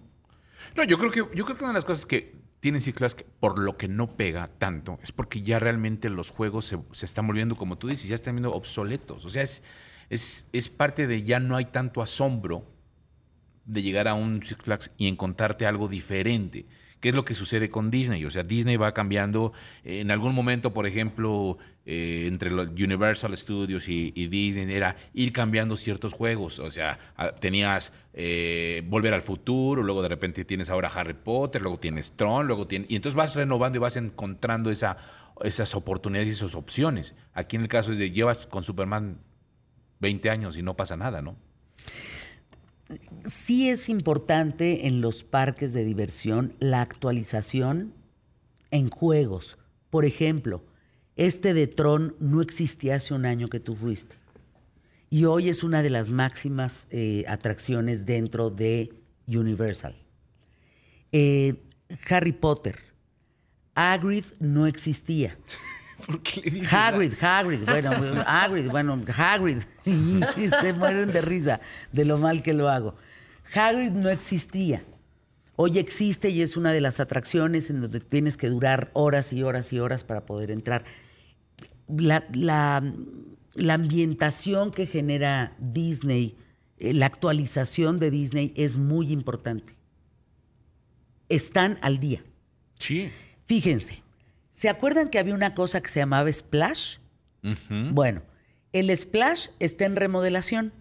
No, 0.76 0.84
yo 0.84 0.98
creo 0.98 1.12
que, 1.12 1.20
yo 1.36 1.46
creo 1.46 1.58
que 1.58 1.64
una 1.64 1.74
de 1.74 1.76
las 1.76 1.86
cosas 1.86 2.06
que 2.06 2.36
tienen 2.60 2.82
Six 2.82 2.98
Flags 2.98 3.16
que 3.16 3.26
por 3.40 3.60
lo 3.60 3.78
que 3.78 3.88
no 3.88 4.16
pega 4.16 4.50
tanto 4.58 4.98
es 5.04 5.12
porque 5.12 5.42
ya 5.42 5.60
realmente 5.60 6.10
los 6.10 6.32
juegos 6.32 6.66
se, 6.66 6.80
se 6.92 7.06
están 7.06 7.28
volviendo, 7.28 7.56
como 7.56 7.78
tú 7.78 7.88
dices, 7.88 8.08
ya 8.08 8.16
están 8.16 8.36
viendo 8.36 8.54
obsoletos. 8.54 9.24
O 9.26 9.30
sea, 9.30 9.44
es, 9.44 9.62
es, 10.10 10.48
es 10.52 10.70
parte 10.70 11.08
de 11.08 11.24
ya 11.24 11.40
no 11.40 11.58
hay 11.58 11.66
tanto 11.66 12.02
asombro 12.02 12.66
de 13.66 13.82
llegar 13.82 14.08
a 14.08 14.14
un 14.14 14.42
Six 14.42 14.64
Flags 14.64 14.92
y 14.98 15.08
encontrarte 15.08 15.66
algo 15.66 15.88
diferente. 15.88 16.66
¿Qué 17.00 17.10
es 17.10 17.16
lo 17.16 17.24
que 17.26 17.36
sucede 17.36 17.70
con 17.70 17.92
Disney? 17.92 18.26
O 18.26 18.32
sea, 18.32 18.44
Disney 18.44 18.78
va 18.78 18.94
cambiando. 18.94 19.54
eh, 19.84 20.00
En 20.00 20.12
algún 20.12 20.34
momento, 20.34 20.74
por 20.74 20.88
ejemplo, 20.88 21.58
eh, 21.86 22.26
entre 22.28 22.52
Universal 22.54 23.36
Studios 23.38 23.88
y, 23.90 24.12
y 24.16 24.28
Disney 24.28 24.74
era 24.74 24.96
ir 25.14 25.32
cambiando 25.32 25.78
ciertos 25.78 26.14
juegos. 26.14 26.60
O 26.60 26.72
sea, 26.72 26.98
tenías 27.40 27.94
eh, 28.14 28.82
Volver 28.88 29.14
al 29.14 29.22
Futuro, 29.22 29.84
luego 29.84 30.02
de 30.02 30.10
repente 30.10 30.46
tienes 30.46 30.70
ahora 30.70 30.90
Harry 30.90 31.14
Potter, 31.14 31.62
luego 31.62 31.78
tienes 31.80 32.14
Tron, 32.14 32.48
luego 32.48 32.66
tienes... 32.68 32.90
Y 32.90 32.96
entonces 32.96 33.16
vas 33.16 33.36
renovando 33.36 33.78
y 33.78 33.82
vas 33.82 33.98
encontrando 33.98 34.72
esa, 34.72 34.98
esas 35.44 35.76
oportunidades 35.76 36.30
y 36.30 36.32
esas 36.32 36.56
opciones. 36.56 37.14
Aquí 37.34 37.56
en 37.56 37.64
el 37.64 37.68
caso 37.68 37.92
es 37.92 37.98
de 38.00 38.10
llevas 38.12 38.48
con 38.48 38.64
Superman 38.64 39.20
20 40.00 40.30
años 40.30 40.58
y 40.58 40.64
no 40.64 40.76
pasa 40.76 40.98
nada, 40.98 41.22
¿no? 41.22 41.36
Sí 43.26 43.70
es 43.70 43.90
importante 43.90 44.88
en 44.88 45.02
los 45.02 45.24
parques 45.24 45.74
de 45.74 45.84
diversión 45.84 46.54
la 46.60 46.82
actualización 46.82 47.94
en 48.72 48.90
juegos. 48.90 49.58
Por 49.90 50.06
ejemplo, 50.06 50.64
este 51.16 51.54
de 51.54 51.68
Tron 51.68 52.16
no 52.20 52.42
existía 52.42 52.96
hace 52.96 53.14
un 53.14 53.26
año 53.26 53.48
que 53.48 53.60
tú 53.60 53.76
fuiste. 53.76 54.16
Y 55.10 55.26
hoy 55.26 55.50
es 55.50 55.64
una 55.64 55.82
de 55.82 55.90
las 55.90 56.10
máximas 56.10 56.88
eh, 56.92 57.24
atracciones 57.28 58.06
dentro 58.06 58.50
de 58.50 58.92
Universal. 59.28 59.96
Eh, 61.12 61.64
Harry 62.10 62.34
Potter. 62.34 62.78
Hagrid 63.76 64.26
no 64.40 64.68
existía. 64.68 65.38
¿Por 66.06 66.22
qué 66.22 66.42
le 66.42 66.52
dices 66.52 66.74
Hagrid, 66.74 67.14
Hagrid, 67.22 67.64
bueno, 67.66 67.92
Hagrid, 68.28 68.70
bueno, 68.70 69.02
Hagrid. 69.18 69.58
Y 70.38 70.50
se 70.50 70.74
mueren 70.74 71.12
de 71.12 71.22
risa 71.22 71.60
de 71.92 72.06
lo 72.06 72.18
mal 72.18 72.44
que 72.44 72.54
lo 72.54 72.70
hago. 72.70 72.96
Hagrid 73.54 73.92
no 73.92 74.10
existía. 74.10 74.84
Hoy 75.56 75.78
existe 75.80 76.30
y 76.30 76.42
es 76.42 76.58
una 76.58 76.72
de 76.74 76.82
las 76.82 77.00
atracciones 77.00 77.70
en 77.70 77.82
donde 77.82 78.00
tienes 78.02 78.36
que 78.38 78.50
durar 78.50 78.92
horas 78.94 79.32
y 79.34 79.42
horas 79.42 79.72
y 79.74 79.80
horas 79.80 80.04
para 80.04 80.26
poder 80.26 80.52
entrar. 80.52 80.84
La, 81.88 82.26
la- 82.34 82.84
la 83.56 83.74
ambientación 83.76 84.72
que 84.72 84.86
genera 84.86 85.56
Disney, 85.60 86.36
eh, 86.78 86.94
la 86.94 87.06
actualización 87.06 88.00
de 88.00 88.12
Disney 88.12 88.52
es 88.58 88.78
muy 88.78 89.14
importante. 89.14 89.74
Están 91.30 91.78
al 91.82 92.00
día. 92.00 92.22
Sí. 92.78 93.10
Fíjense, 93.46 94.04
¿se 94.56 94.70
acuerdan 94.70 95.10
que 95.10 95.20
había 95.20 95.36
una 95.36 95.54
cosa 95.54 95.82
que 95.82 95.90
se 95.90 96.00
llamaba 96.00 96.32
Splash? 96.32 97.00
Bueno, 97.92 98.22
el 98.72 98.96
Splash 98.96 99.50
está 99.60 99.84
en 99.86 99.98
remodelación, 99.98 100.72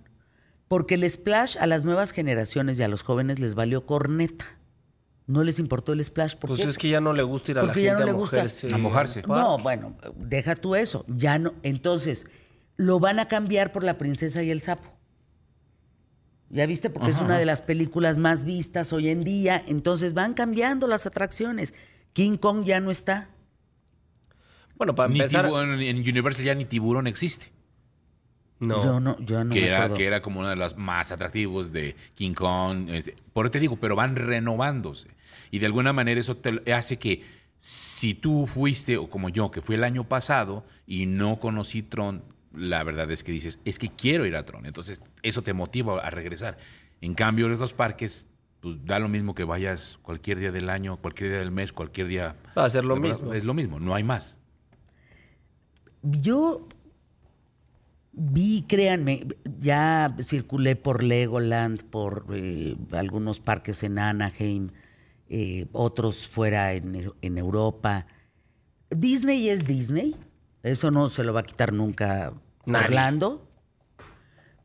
porque 0.68 0.94
el 0.94 1.10
Splash 1.10 1.56
a 1.58 1.66
las 1.66 1.84
nuevas 1.84 2.12
generaciones 2.12 2.78
y 2.78 2.84
a 2.84 2.88
los 2.88 3.02
jóvenes 3.02 3.40
les 3.40 3.56
valió 3.56 3.84
corneta. 3.84 4.44
No 5.26 5.42
les 5.42 5.58
importó 5.58 5.92
el 5.92 6.04
Splash. 6.04 6.37
¿Por 6.37 6.50
Pues 6.50 6.60
qué? 6.62 6.68
es 6.68 6.78
que 6.78 6.88
ya 6.88 7.00
no 7.00 7.12
le 7.12 7.24
gusta 7.24 7.50
ir 7.50 7.58
a 7.58 7.62
Porque 7.62 7.82
la 7.84 7.90
gente 7.96 8.04
no 8.04 8.10
a 8.10 8.14
gusta. 8.14 8.37
mojarse. 8.37 8.72
A 8.72 8.78
mojarse. 8.78 9.20
al 9.20 9.26
No, 9.28 9.58
bueno, 9.58 9.96
deja 10.16 10.54
tú 10.54 10.76
eso. 10.76 11.04
Ya 11.08 11.38
no. 11.40 11.54
Entonces, 11.64 12.26
lo 12.76 13.00
van 13.00 13.18
a 13.18 13.26
cambiar 13.26 13.72
por 13.72 13.82
La 13.82 13.98
Princesa 13.98 14.42
y 14.44 14.50
el 14.50 14.60
Sapo. 14.60 14.88
¿Ya 16.50 16.66
viste? 16.66 16.90
Porque 16.90 17.10
es 17.10 17.18
una 17.20 17.38
de 17.38 17.44
las 17.46 17.62
películas 17.62 18.18
más 18.18 18.44
vistas 18.44 18.92
hoy 18.92 19.08
en 19.08 19.24
día. 19.24 19.60
Entonces 19.66 20.14
van 20.14 20.34
cambiando 20.34 20.87
las 20.87 21.06
atracciones. 21.06 21.74
King 22.12 22.37
Kong 22.37 22.64
ya 22.64 22.78
no 22.80 22.90
está. 22.92 23.30
Bueno, 24.76 24.94
para 24.94 25.08
Ni 25.08 25.18
empezar... 25.20 25.46
tiburón- 25.46 25.80
en 25.82 25.98
Universal 25.98 26.44
ya 26.44 26.54
ni 26.54 26.64
tiburón 26.64 27.06
existe. 27.06 27.52
No. 28.60 28.82
Yo 28.82 29.00
no, 29.00 29.18
yo 29.20 29.44
no 29.44 29.52
que, 29.52 29.60
me 29.62 29.66
era, 29.66 29.76
acuerdo. 29.78 29.96
que 29.96 30.06
era 30.06 30.22
como 30.22 30.40
uno 30.40 30.48
de 30.48 30.56
los 30.56 30.76
más 30.76 31.12
atractivos 31.12 31.72
de 31.72 31.96
King 32.14 32.34
Kong. 32.34 32.88
este, 32.90 33.14
por 33.32 33.46
eso 33.46 33.50
te 33.52 33.60
digo, 33.60 33.76
pero 33.76 33.96
van 33.96 34.16
renovándose. 34.16 35.08
Y 35.50 35.58
de 35.58 35.66
alguna 35.66 35.92
manera 35.92 36.20
eso 36.20 36.37
te 36.37 36.72
hace 36.72 36.98
que 36.98 37.22
si 37.60 38.14
tú 38.14 38.46
fuiste, 38.46 38.96
o 38.96 39.08
como 39.08 39.28
yo, 39.28 39.50
que 39.50 39.60
fui 39.60 39.74
el 39.74 39.84
año 39.84 40.04
pasado 40.04 40.64
y 40.87 41.06
no 41.06 41.40
conocí 41.40 41.82
Tron, 41.82 42.22
la 42.54 42.82
verdad 42.84 43.10
es 43.10 43.24
que 43.24 43.32
dices, 43.32 43.58
es 43.64 43.78
que 43.78 43.88
quiero 43.90 44.24
ir 44.26 44.37
a 44.37 44.44
Tron. 44.44 44.66
Entonces 44.66 45.02
eso 45.22 45.42
te 45.42 45.52
motiva 45.52 46.00
a 46.00 46.10
regresar. 46.10 46.56
En 47.00 47.14
cambio, 47.14 47.52
estos 47.52 47.72
parques, 47.72 48.28
pues 48.60 48.84
da 48.84 48.98
lo 48.98 49.08
mismo 49.08 49.34
que 49.34 49.44
vayas 49.44 49.98
cualquier 50.02 50.38
día 50.38 50.52
del 50.52 50.70
año, 50.70 50.96
cualquier 50.98 51.30
día 51.30 51.38
del 51.40 51.50
mes, 51.50 51.72
cualquier 51.72 52.06
día. 52.06 52.37
Va 52.56 52.64
a 52.64 52.70
ser 52.70 52.84
lo 52.84 52.96
mismo. 52.96 53.34
Es 53.34 53.44
lo 53.44 53.52
mismo, 53.54 53.80
no 53.80 53.94
hay 53.94 54.04
más. 54.04 54.38
Yo 56.04 56.68
vi, 58.12 58.64
créanme, 58.68 59.26
ya 59.60 60.14
circulé 60.20 60.76
por 60.76 61.02
Legoland, 61.02 61.82
por 61.84 62.26
eh, 62.32 62.76
algunos 62.92 63.40
parques 63.40 63.82
en 63.82 63.98
Anaheim, 63.98 64.70
eh, 65.28 65.66
otros 65.72 66.28
fuera 66.28 66.74
en, 66.74 67.12
en 67.22 67.38
Europa. 67.38 68.06
Disney 68.90 69.48
es 69.48 69.66
Disney, 69.66 70.14
eso 70.62 70.90
no 70.90 71.08
se 71.08 71.24
lo 71.24 71.32
va 71.32 71.40
a 71.40 71.44
quitar 71.44 71.72
nunca 71.72 72.32
Nadie. 72.66 72.86
Orlando, 72.86 73.48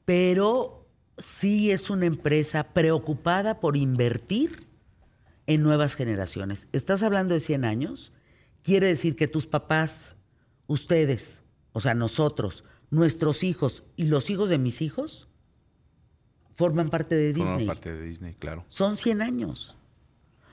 pero 0.06 0.88
sí 1.17 1.71
es 1.71 1.89
una 1.89 2.06
empresa 2.06 2.63
preocupada 2.63 3.60
por 3.60 3.75
invertir 3.75 4.67
en 5.47 5.63
nuevas 5.63 5.95
generaciones. 5.95 6.67
¿Estás 6.71 7.04
hablando 7.04 7.34
de 7.34 7.39
100 7.39 7.65
años? 7.65 8.13
Quiere 8.63 8.88
decir 8.88 9.15
que 9.15 9.28
tus 9.28 9.47
papás, 9.47 10.15
ustedes, 10.70 11.42
o 11.74 11.82
sea, 11.82 11.94
nosotros, 11.96 12.64
nuestros 12.92 13.44
hijos 13.44 13.84
y 13.98 14.06
los 14.06 14.30
hijos 14.30 14.50
de 14.50 14.60
mis 14.60 14.82
hijos, 14.82 15.28
forman 16.56 16.90
parte 16.90 17.16
de 17.16 17.34
Disney. 17.34 17.66
parte 17.66 17.92
de 17.92 18.04
Disney, 18.04 18.36
claro. 18.36 18.64
Son 18.68 18.96
100 18.96 19.22
años. 19.22 19.76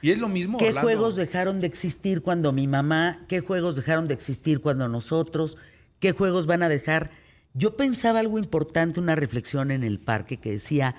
Y 0.02 0.10
es 0.10 0.18
lo 0.18 0.28
mismo. 0.28 0.58
¿Qué 0.58 0.68
Orlando. 0.68 0.86
juegos 0.86 1.16
dejaron 1.16 1.60
de 1.60 1.66
existir 1.66 2.22
cuando 2.22 2.52
mi 2.52 2.66
mamá? 2.66 3.24
¿Qué 3.28 3.40
juegos 3.40 3.76
dejaron 3.76 4.08
de 4.08 4.14
existir 4.14 4.60
cuando 4.60 4.88
nosotros? 4.88 5.58
¿Qué 6.00 6.12
juegos 6.12 6.46
van 6.46 6.62
a 6.62 6.68
dejar? 6.68 7.10
Yo 7.54 7.76
pensaba 7.76 8.20
algo 8.20 8.38
importante, 8.38 9.00
una 9.00 9.16
reflexión 9.16 9.70
en 9.70 9.82
el 9.82 9.98
parque 9.98 10.38
que 10.38 10.52
decía, 10.52 10.94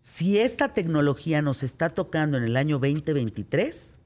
si 0.00 0.38
esta 0.38 0.74
tecnología 0.74 1.40
nos 1.40 1.62
está 1.62 1.88
tocando 1.88 2.36
en 2.36 2.44
el 2.44 2.56
año 2.56 2.78
2023, 2.78 3.98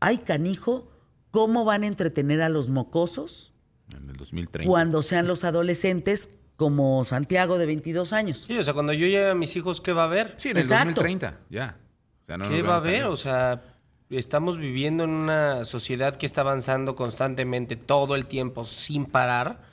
ay 0.00 0.18
canijo, 0.18 0.91
¿cómo 1.32 1.64
van 1.64 1.82
a 1.82 1.88
entretener 1.88 2.40
a 2.42 2.48
los 2.48 2.68
mocosos 2.68 3.52
En 3.92 4.08
el 4.08 4.16
2030. 4.16 4.68
cuando 4.68 5.02
sean 5.02 5.26
los 5.26 5.42
adolescentes 5.42 6.38
como 6.56 7.04
Santiago 7.04 7.58
de 7.58 7.66
22 7.66 8.12
años? 8.12 8.44
Sí, 8.46 8.56
o 8.56 8.62
sea, 8.62 8.72
cuando 8.72 8.92
yo 8.92 9.06
lleve 9.08 9.30
a 9.30 9.34
mis 9.34 9.56
hijos, 9.56 9.80
¿qué 9.80 9.92
va 9.92 10.02
a 10.02 10.06
haber? 10.06 10.34
Sí, 10.36 10.50
en 10.50 10.58
el 10.58 10.62
Exacto. 10.62 11.00
2030, 11.02 11.40
ya. 11.50 11.76
O 12.22 12.26
sea, 12.26 12.38
no 12.38 12.48
¿Qué 12.48 12.62
va 12.62 12.74
a 12.74 12.76
haber? 12.76 13.06
O 13.06 13.16
sea, 13.16 13.62
estamos 14.10 14.58
viviendo 14.58 15.02
en 15.04 15.10
una 15.10 15.64
sociedad 15.64 16.14
que 16.14 16.26
está 16.26 16.42
avanzando 16.42 16.94
constantemente 16.94 17.74
todo 17.74 18.14
el 18.14 18.26
tiempo 18.26 18.64
sin 18.64 19.06
parar. 19.06 19.72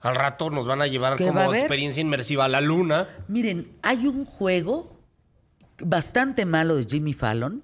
Al 0.00 0.14
rato 0.14 0.48
nos 0.48 0.66
van 0.66 0.80
a 0.80 0.86
llevar 0.86 1.16
¿Qué 1.16 1.30
va 1.30 1.42
a 1.42 1.44
como 1.46 1.54
experiencia 1.54 2.00
inmersiva 2.00 2.46
a 2.46 2.48
la 2.48 2.62
luna. 2.62 3.06
Miren, 3.28 3.72
hay 3.82 4.06
un 4.06 4.24
juego 4.24 4.98
bastante 5.78 6.46
malo 6.46 6.76
de 6.76 6.84
Jimmy 6.84 7.12
Fallon. 7.12 7.62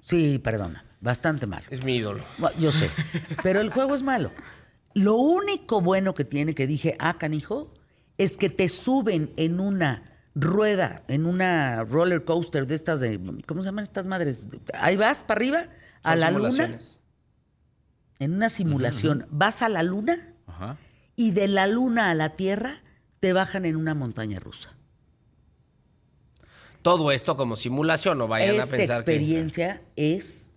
Sí, 0.00 0.38
perdona, 0.40 0.84
bastante 1.00 1.46
malo. 1.46 1.66
Es 1.70 1.84
mi 1.84 1.96
ídolo. 1.96 2.24
Bueno, 2.38 2.58
Yo 2.58 2.72
sé, 2.72 2.90
pero 3.42 3.60
el 3.60 3.70
juego 3.70 3.94
es 3.94 4.02
malo. 4.02 4.30
Lo 4.94 5.16
único 5.16 5.80
bueno 5.80 6.14
que 6.14 6.24
tiene 6.24 6.54
que 6.54 6.66
dije, 6.66 6.96
ah, 6.98 7.18
canijo, 7.18 7.72
es 8.16 8.36
que 8.36 8.50
te 8.50 8.68
suben 8.68 9.30
en 9.36 9.60
una 9.60 10.02
rueda 10.34 11.02
en 11.08 11.26
una 11.26 11.84
roller 11.84 12.24
coaster 12.24 12.66
de 12.66 12.74
estas 12.74 13.00
de, 13.00 13.18
¿cómo 13.46 13.62
se 13.62 13.66
llaman 13.66 13.84
estas 13.84 14.06
madres? 14.06 14.46
Ahí 14.74 14.96
vas 14.96 15.22
para 15.22 15.38
arriba, 15.38 15.68
a 16.02 16.14
la 16.14 16.30
luna, 16.30 16.50
simulaciones. 16.50 16.98
en 18.18 18.34
una 18.34 18.48
simulación, 18.48 19.26
vas 19.30 19.62
a 19.62 19.68
la 19.68 19.82
luna 19.82 20.34
y 21.16 21.32
de 21.32 21.48
la 21.48 21.66
luna 21.66 22.10
a 22.10 22.14
la 22.14 22.36
Tierra 22.36 22.82
te 23.20 23.32
bajan 23.32 23.64
en 23.64 23.76
una 23.76 23.94
montaña 23.94 24.38
rusa. 24.38 24.76
Todo 26.82 27.10
esto 27.10 27.36
como 27.36 27.56
simulación, 27.56 28.18
no 28.18 28.28
vayan 28.28 28.60
a 28.60 28.66
pensar 28.66 29.04
que... 29.04 29.12
experiencia 29.12 29.82
es 29.96 30.47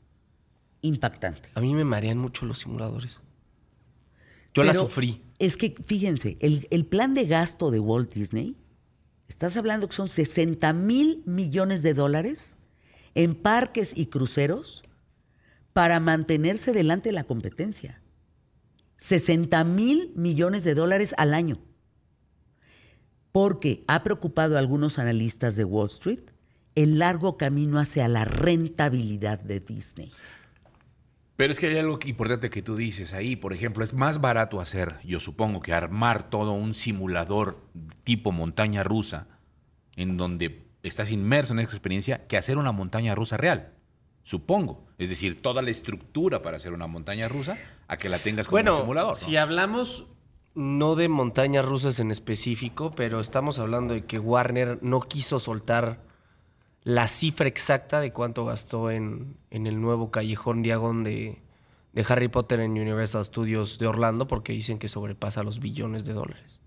impactante. 0.81 1.49
A 1.55 1.61
mí 1.61 1.73
me 1.73 1.85
marean 1.85 2.17
mucho 2.17 2.45
los 2.45 2.59
simuladores. 2.59 3.21
Yo 4.53 4.63
la 4.63 4.73
sufrí. 4.73 5.21
Es 5.39 5.57
que, 5.57 5.75
fíjense, 5.85 6.37
el, 6.39 6.67
el 6.71 6.85
plan 6.85 7.13
de 7.13 7.25
gasto 7.25 7.71
de 7.71 7.79
Walt 7.79 8.13
Disney, 8.13 8.57
estás 9.27 9.55
hablando 9.57 9.87
que 9.87 9.95
son 9.95 10.09
60 10.09 10.73
mil 10.73 11.23
millones 11.25 11.83
de 11.83 11.93
dólares 11.93 12.57
en 13.15 13.35
parques 13.35 13.93
y 13.95 14.07
cruceros 14.07 14.83
para 15.73 15.99
mantenerse 15.99 16.73
delante 16.73 17.09
de 17.09 17.13
la 17.13 17.23
competencia. 17.23 18.01
60 18.97 19.63
mil 19.63 20.11
millones 20.15 20.63
de 20.63 20.75
dólares 20.75 21.15
al 21.17 21.33
año. 21.33 21.59
Porque 23.31 23.83
ha 23.87 24.03
preocupado 24.03 24.55
a 24.55 24.59
algunos 24.59 24.99
analistas 24.99 25.55
de 25.55 25.63
Wall 25.63 25.87
Street 25.87 26.19
el 26.75 26.99
largo 26.99 27.37
camino 27.37 27.79
hacia 27.79 28.07
la 28.07 28.25
rentabilidad 28.25 29.39
de 29.39 29.59
Disney. 29.59 30.11
Pero 31.41 31.53
es 31.53 31.59
que 31.59 31.65
hay 31.65 31.77
algo 31.79 31.97
importante 32.05 32.51
que 32.51 32.61
tú 32.61 32.75
dices 32.75 33.15
ahí. 33.15 33.35
Por 33.35 33.51
ejemplo, 33.51 33.83
es 33.83 33.95
más 33.95 34.21
barato 34.21 34.61
hacer, 34.61 34.99
yo 35.03 35.19
supongo, 35.19 35.59
que 35.59 35.73
armar 35.73 36.29
todo 36.29 36.51
un 36.51 36.75
simulador 36.75 37.57
tipo 38.03 38.31
montaña 38.31 38.83
rusa, 38.83 39.25
en 39.95 40.17
donde 40.17 40.67
estás 40.83 41.09
inmerso 41.09 41.53
en 41.53 41.61
esa 41.61 41.71
experiencia, 41.71 42.27
que 42.27 42.37
hacer 42.37 42.59
una 42.59 42.71
montaña 42.71 43.15
rusa 43.15 43.37
real. 43.37 43.73
Supongo. 44.21 44.85
Es 44.99 45.09
decir, 45.09 45.41
toda 45.41 45.63
la 45.63 45.71
estructura 45.71 46.43
para 46.43 46.57
hacer 46.57 46.73
una 46.73 46.85
montaña 46.85 47.27
rusa, 47.27 47.57
a 47.87 47.97
que 47.97 48.07
la 48.07 48.19
tengas 48.19 48.45
como 48.45 48.57
Bueno, 48.57 48.75
un 48.75 48.81
simulador. 48.81 49.09
¿no? 49.13 49.15
si 49.15 49.35
hablamos 49.35 50.05
no 50.53 50.93
de 50.93 51.09
montañas 51.09 51.65
rusas 51.65 51.99
en 51.99 52.11
específico, 52.11 52.91
pero 52.91 53.19
estamos 53.19 53.57
hablando 53.57 53.95
de 53.95 54.05
que 54.05 54.19
Warner 54.19 54.77
no 54.83 55.01
quiso 55.01 55.39
soltar 55.39 56.03
la 56.83 57.07
cifra 57.07 57.47
exacta 57.47 57.99
de 58.01 58.11
cuánto 58.11 58.45
gastó 58.45 58.89
en, 58.91 59.35
en 59.51 59.67
el 59.67 59.79
nuevo 59.81 60.09
callejón 60.11 60.63
diagón 60.63 61.03
de, 61.03 61.39
de 61.93 62.05
Harry 62.09 62.27
Potter 62.27 62.59
en 62.59 62.71
Universal 62.71 63.23
Studios 63.25 63.77
de 63.79 63.87
Orlando, 63.87 64.27
porque 64.27 64.53
dicen 64.53 64.79
que 64.79 64.87
sobrepasa 64.87 65.43
los 65.43 65.59
billones 65.59 66.05
de 66.05 66.13
dólares. 66.13 66.59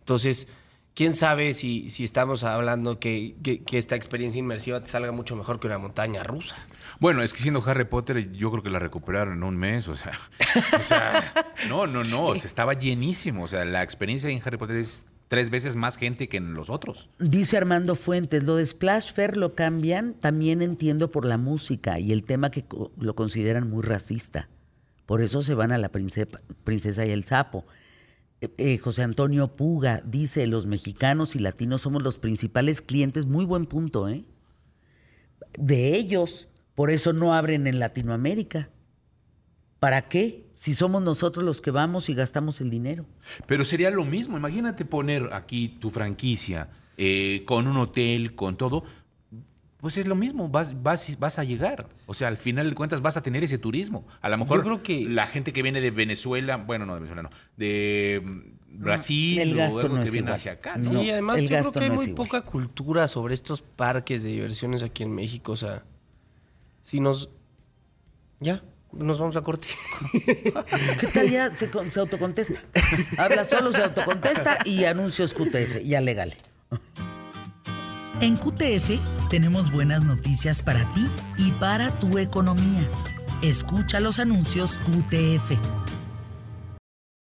Entonces, 0.00 0.48
quién 0.94 1.14
sabe 1.14 1.52
si, 1.52 1.90
si 1.90 2.04
estamos 2.04 2.42
hablando 2.44 2.98
que, 3.00 3.36
que- 3.42 3.62
que 3.64 3.78
esta 3.78 3.96
experiencia 3.96 4.38
inmersiva 4.38 4.80
te 4.80 4.86
salga 4.90 5.12
mucho 5.12 5.34
mejor 5.36 5.58
que 5.60 5.66
una 5.66 5.78
montaña 5.78 6.22
rusa. 6.22 6.56
Bueno, 7.00 7.22
es 7.22 7.32
que 7.32 7.40
siendo 7.40 7.62
Harry 7.66 7.84
Potter, 7.84 8.32
yo 8.32 8.50
creo 8.50 8.62
que 8.62 8.70
la 8.70 8.78
recuperaron 8.78 9.34
en 9.34 9.42
un 9.42 9.56
mes, 9.56 9.88
o 9.88 9.94
sea, 9.96 10.12
o 10.78 10.82
sea, 10.82 11.32
no, 11.68 11.86
no, 11.86 12.04
no, 12.04 12.24
o 12.26 12.36
sea, 12.36 12.46
estaba 12.46 12.74
llenísimo, 12.74 13.44
o 13.44 13.48
sea, 13.48 13.64
la 13.64 13.82
experiencia 13.82 14.30
en 14.30 14.40
Harry 14.44 14.56
Potter 14.58 14.76
es 14.76 15.06
tres 15.30 15.48
veces 15.48 15.76
más 15.76 15.96
gente 15.96 16.28
que 16.28 16.38
en 16.38 16.54
los 16.54 16.70
otros. 16.70 17.08
Dice 17.20 17.56
Armando 17.56 17.94
Fuentes, 17.94 18.42
lo 18.42 18.56
de 18.56 18.66
Splash 18.66 19.12
Fair 19.12 19.36
lo 19.36 19.54
cambian, 19.54 20.14
también 20.14 20.60
entiendo 20.60 21.12
por 21.12 21.24
la 21.24 21.38
música 21.38 22.00
y 22.00 22.10
el 22.10 22.24
tema 22.24 22.50
que 22.50 22.64
lo 22.98 23.14
consideran 23.14 23.70
muy 23.70 23.82
racista. 23.84 24.48
Por 25.06 25.22
eso 25.22 25.42
se 25.42 25.54
van 25.54 25.70
a 25.70 25.78
la 25.78 25.92
prince- 25.92 26.26
princesa 26.64 27.06
y 27.06 27.10
el 27.12 27.22
sapo. 27.22 27.64
Eh, 28.40 28.48
eh, 28.58 28.78
José 28.78 29.04
Antonio 29.04 29.52
Puga 29.52 30.02
dice, 30.04 30.48
los 30.48 30.66
mexicanos 30.66 31.36
y 31.36 31.38
latinos 31.38 31.82
somos 31.82 32.02
los 32.02 32.18
principales 32.18 32.82
clientes, 32.82 33.26
muy 33.26 33.44
buen 33.44 33.66
punto, 33.66 34.08
¿eh? 34.08 34.24
De 35.56 35.94
ellos, 35.94 36.48
por 36.74 36.90
eso 36.90 37.12
no 37.12 37.34
abren 37.34 37.68
en 37.68 37.78
Latinoamérica. 37.78 38.68
¿Para 39.80 40.08
qué? 40.08 40.44
Si 40.52 40.74
somos 40.74 41.02
nosotros 41.02 41.44
los 41.44 41.60
que 41.60 41.70
vamos 41.70 42.08
y 42.10 42.14
gastamos 42.14 42.60
el 42.60 42.70
dinero. 42.70 43.06
Pero 43.46 43.64
sería 43.64 43.90
lo 43.90 44.04
mismo, 44.04 44.36
imagínate 44.36 44.84
poner 44.84 45.30
aquí 45.32 45.68
tu 45.80 45.90
franquicia 45.90 46.68
eh, 46.98 47.42
con 47.46 47.66
un 47.66 47.78
hotel, 47.78 48.34
con 48.34 48.56
todo, 48.58 48.84
pues 49.78 49.96
es 49.96 50.06
lo 50.06 50.14
mismo, 50.14 50.50
vas, 50.50 50.82
vas, 50.82 51.18
vas 51.18 51.38
a 51.38 51.44
llegar. 51.44 51.88
O 52.04 52.12
sea, 52.12 52.28
al 52.28 52.36
final 52.36 52.68
de 52.68 52.74
cuentas 52.74 53.00
vas 53.00 53.16
a 53.16 53.22
tener 53.22 53.42
ese 53.42 53.56
turismo. 53.56 54.06
A 54.20 54.28
lo 54.28 54.36
mejor 54.36 54.58
Yo 54.58 54.64
creo 54.64 54.82
que- 54.82 55.08
la 55.08 55.26
gente 55.26 55.54
que 55.54 55.62
viene 55.62 55.80
de 55.80 55.90
Venezuela, 55.90 56.58
bueno, 56.58 56.84
no 56.84 56.92
de 56.92 56.98
Venezuela, 57.00 57.22
no, 57.22 57.30
de 57.56 58.22
mm, 58.22 58.82
Brasil 58.82 59.38
El 59.38 59.54
o 59.54 59.56
gasto 59.56 59.80
algo 59.80 59.94
no 59.94 60.00
que 60.02 60.04
es 60.08 60.12
viene 60.12 60.26
igual. 60.26 60.36
hacia 60.36 60.52
acá, 60.52 60.76
No. 60.76 61.00
Sí, 61.00 61.10
además 61.10 61.38
el 61.38 61.44
yo 61.44 61.48
creo 61.48 61.62
gasto 61.64 61.78
que 61.80 61.84
hay 61.84 61.88
no 61.90 61.96
muy 61.96 62.04
igual. 62.04 62.16
poca 62.28 62.42
cultura 62.42 63.08
sobre 63.08 63.32
estos 63.32 63.62
parques 63.62 64.22
de 64.22 64.28
diversiones 64.28 64.82
aquí 64.82 65.02
en 65.02 65.14
México. 65.14 65.52
O 65.52 65.56
sea, 65.56 65.84
si 66.82 67.00
nos... 67.00 67.30
Ya, 68.40 68.62
nos 68.92 69.18
vamos 69.18 69.36
a 69.36 69.42
corte. 69.42 69.68
¿Qué 71.00 71.06
tal 71.12 71.30
ya 71.30 71.54
se, 71.54 71.68
se 71.68 72.00
autocontesta? 72.00 72.60
Habla 73.18 73.44
solo, 73.44 73.72
se 73.72 73.82
autocontesta 73.82 74.58
y 74.64 74.84
anuncios 74.84 75.34
QTF, 75.34 75.82
ya 75.84 76.00
legal. 76.00 76.34
En 78.20 78.36
QTF 78.36 79.00
tenemos 79.30 79.72
buenas 79.72 80.04
noticias 80.04 80.60
para 80.60 80.84
ti 80.92 81.08
y 81.38 81.52
para 81.52 81.98
tu 81.98 82.18
economía. 82.18 82.88
Escucha 83.42 84.00
los 84.00 84.18
anuncios 84.18 84.78
QTF. 84.78 85.52